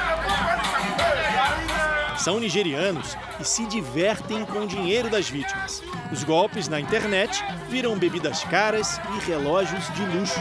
[2.17, 5.83] São nigerianos e se divertem com o dinheiro das vítimas.
[6.11, 10.39] Os golpes na internet viram bebidas caras e relógios de luxo.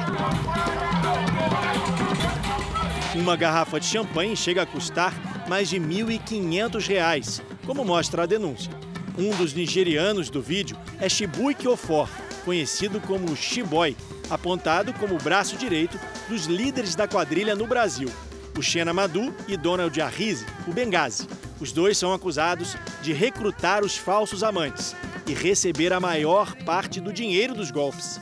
[3.17, 5.13] Uma garrafa de champanhe chega a custar
[5.49, 8.73] mais de R$ 1.500, como mostra a denúncia.
[9.17, 12.09] Um dos nigerianos do vídeo é Shibuike Ofor,
[12.45, 13.97] conhecido como Shiboy,
[14.29, 15.99] apontado como o braço direito
[16.29, 18.11] dos líderes da quadrilha no Brasil,
[18.59, 21.29] o Xena Madu e Donald Arrizi, o Benghazi.
[21.65, 24.95] Os dois são acusados de recrutar os falsos amantes
[25.27, 28.21] e receber a maior parte do dinheiro dos golpes.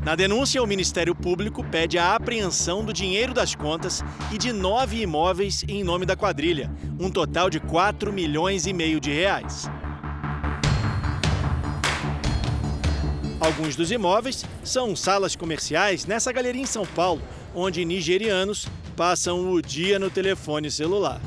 [0.00, 5.02] Na denúncia, o Ministério Público pede a apreensão do dinheiro das contas e de nove
[5.02, 6.70] imóveis em nome da quadrilha,
[7.00, 9.68] um total de 4 milhões e meio de reais.
[13.40, 17.20] Alguns dos imóveis são salas comerciais nessa galeria em São Paulo,
[17.52, 21.20] onde nigerianos passam o dia no telefone celular.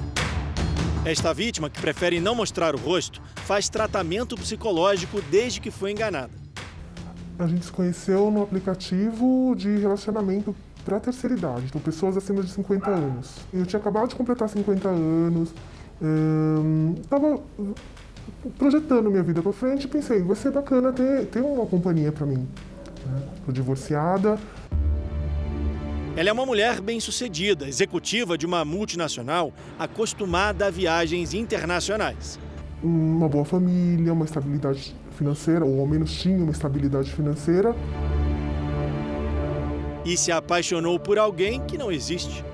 [1.05, 6.31] Esta vítima, que prefere não mostrar o rosto, faz tratamento psicológico desde que foi enganada.
[7.37, 12.49] A gente se conheceu no aplicativo de relacionamento para terceira idade, então pessoas acima de
[12.49, 13.35] 50 anos.
[13.53, 15.53] Eu tinha acabado de completar 50 anos,
[17.01, 17.73] estava hum,
[18.57, 22.25] projetando minha vida para frente e pensei, vai ser bacana ter, ter uma companhia para
[22.25, 22.47] mim.
[23.35, 23.53] Estou né?
[23.53, 24.39] divorciada,
[26.15, 32.39] ela é uma mulher bem-sucedida, executiva de uma multinacional, acostumada a viagens internacionais.
[32.83, 37.75] Uma boa família, uma estabilidade financeira, ou ao menos tinha uma estabilidade financeira.
[40.05, 42.45] E se apaixonou por alguém que não existe.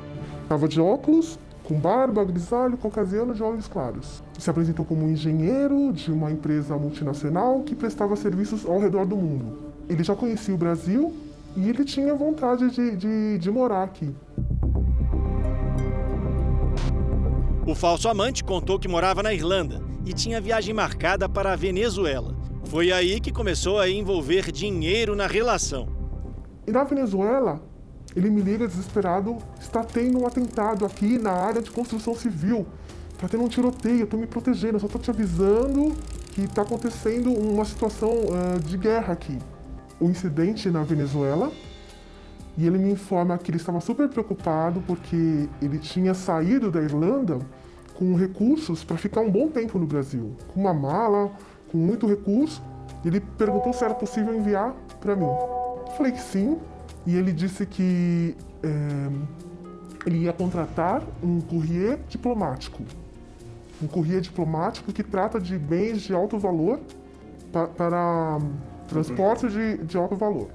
[0.43, 4.23] Estava de óculos, com barba, grisalho, caucasiano de olhos claros.
[4.37, 9.17] Se apresentou como um engenheiro de uma empresa multinacional que prestava serviços ao redor do
[9.17, 9.73] mundo.
[9.89, 11.13] Ele já conhecia o Brasil
[11.55, 14.13] e ele tinha vontade de, de, de morar aqui.
[17.65, 22.35] O falso amante contou que morava na Irlanda e tinha viagem marcada para a Venezuela.
[22.65, 25.87] Foi aí que começou a envolver dinheiro na relação.
[26.65, 27.61] E na Venezuela,
[28.15, 32.65] ele me liga desesperado: está tendo um atentado aqui na área de construção civil.
[33.13, 35.93] Está tendo um tiroteio, eu estou me protegendo, eu só estou te avisando
[36.31, 39.37] que está acontecendo uma situação uh, de guerra aqui
[39.99, 41.51] o incidente na Venezuela
[42.57, 47.39] e ele me informa que ele estava super preocupado porque ele tinha saído da Irlanda
[47.95, 51.31] com recursos para ficar um bom tempo no Brasil, com uma mala,
[51.71, 52.61] com muito recurso.
[53.03, 55.23] Ele perguntou se era possível enviar para mim.
[55.25, 56.57] Eu falei que sim,
[57.05, 59.09] e ele disse que é,
[60.05, 62.83] ele ia contratar um courrier diplomático.
[63.81, 66.79] Um courrier diplomático que trata de bens de alto valor
[67.51, 68.39] para, para
[68.89, 70.49] transporte de, de alto valor.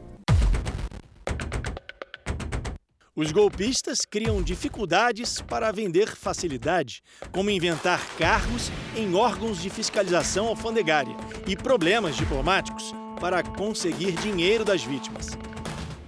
[3.17, 11.15] Os golpistas criam dificuldades para vender facilidade, como inventar cargos em órgãos de fiscalização alfandegária
[11.47, 15.29] e problemas diplomáticos para conseguir dinheiro das vítimas.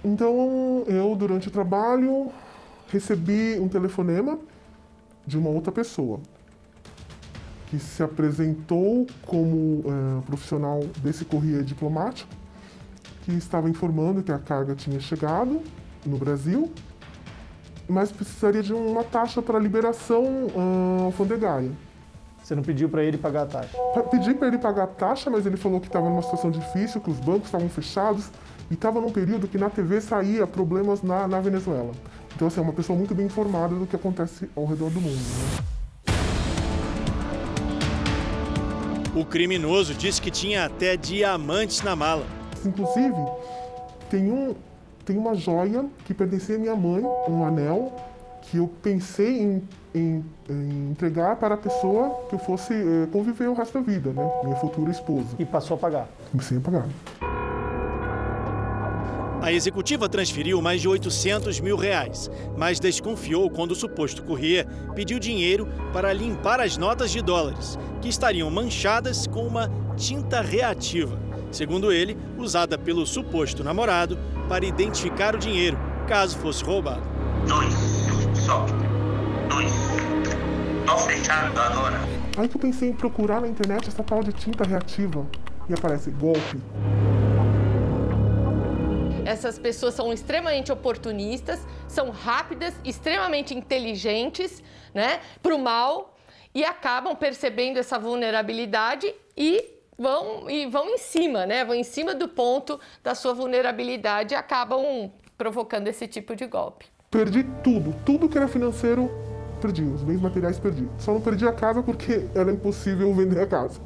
[0.03, 2.29] Então, eu, durante o trabalho,
[2.89, 4.37] recebi um telefonema
[5.25, 6.19] de uma outra pessoa
[7.67, 12.29] que se apresentou como uh, profissional desse correio diplomático,
[13.23, 15.61] que estava informando que a carga tinha chegado
[16.05, 16.71] no Brasil,
[17.87, 21.71] mas precisaria de uma taxa para liberação uh, alfandegária.
[22.41, 23.77] Você não pediu para ele pagar a taxa?
[24.09, 27.09] Pedi para ele pagar a taxa, mas ele falou que estava numa situação difícil, que
[27.09, 28.31] os bancos estavam fechados
[28.71, 31.91] e estava num período que na TV saía problemas na, na Venezuela.
[32.33, 35.17] Então, assim, é uma pessoa muito bem informada do que acontece ao redor do mundo.
[35.17, 35.76] Né?
[39.17, 42.23] O criminoso disse que tinha até diamantes na mala.
[42.63, 43.15] Inclusive,
[44.11, 44.53] tem, um,
[45.03, 47.95] tem uma joia que pertencia à minha mãe, um anel,
[48.43, 49.63] que eu pensei em,
[49.95, 54.11] em, em entregar para a pessoa que eu fosse é, conviver o resto da vida,
[54.11, 54.31] né?
[54.43, 55.29] Minha futura esposa.
[55.39, 56.07] E passou a pagar?
[56.29, 56.87] Comecei a pagar.
[59.47, 65.19] A executiva transferiu mais de 800 mil reais, mas desconfiou quando o suposto courrier pediu
[65.19, 71.17] dinheiro para limpar as notas de dólares, que estariam manchadas com uma tinta reativa,
[71.49, 74.19] segundo ele, usada pelo suposto namorado
[74.49, 75.79] para identificar o dinheiro,
[76.09, 77.03] caso fosse roubado.
[77.47, 77.73] Dois,
[78.45, 78.65] só.
[79.47, 79.71] Dois.
[80.85, 81.97] Tô fechando agora.
[82.35, 85.25] Aí que eu pensei em procurar na internet essa tal de tinta reativa
[85.69, 86.61] e aparece golpe.
[89.27, 94.63] Essas pessoas são extremamente oportunistas, são rápidas, extremamente inteligentes,
[94.93, 96.15] né, para o mal
[96.55, 99.65] e acabam percebendo essa vulnerabilidade e
[99.97, 101.65] vão e vão em cima, né?
[101.65, 106.85] Vão em cima do ponto da sua vulnerabilidade e acabam provocando esse tipo de golpe.
[107.11, 109.11] Perdi tudo, tudo que era financeiro,
[109.59, 110.87] perdi, os bens materiais perdi.
[110.97, 113.81] Só não perdi a casa porque era impossível vender a casa.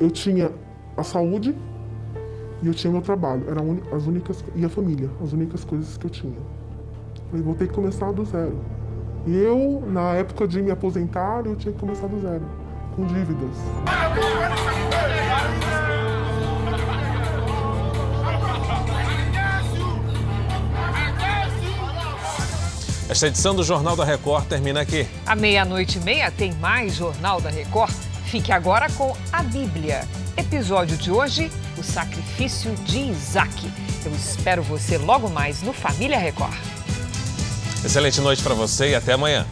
[0.00, 0.50] Eu tinha
[0.96, 1.54] a saúde,
[2.62, 6.06] e eu tinha meu trabalho, eram as únicas e a família, as únicas coisas que
[6.06, 6.38] eu tinha.
[7.32, 8.58] Eu vou ter que começar do zero.
[9.26, 12.44] E eu, na época de me aposentar, eu tinha que começar do zero,
[12.94, 13.56] com dívidas.
[23.08, 25.06] Esta edição do Jornal da Record termina aqui.
[25.24, 27.94] À meia-noite e meia tem mais Jornal da Record.
[28.26, 30.06] Fique agora com a Bíblia.
[30.36, 33.70] Episódio de hoje: o sacrifício de Isaac.
[34.04, 36.56] Eu espero você logo mais no Família Record.
[37.84, 39.46] Excelente noite para você e até amanhã.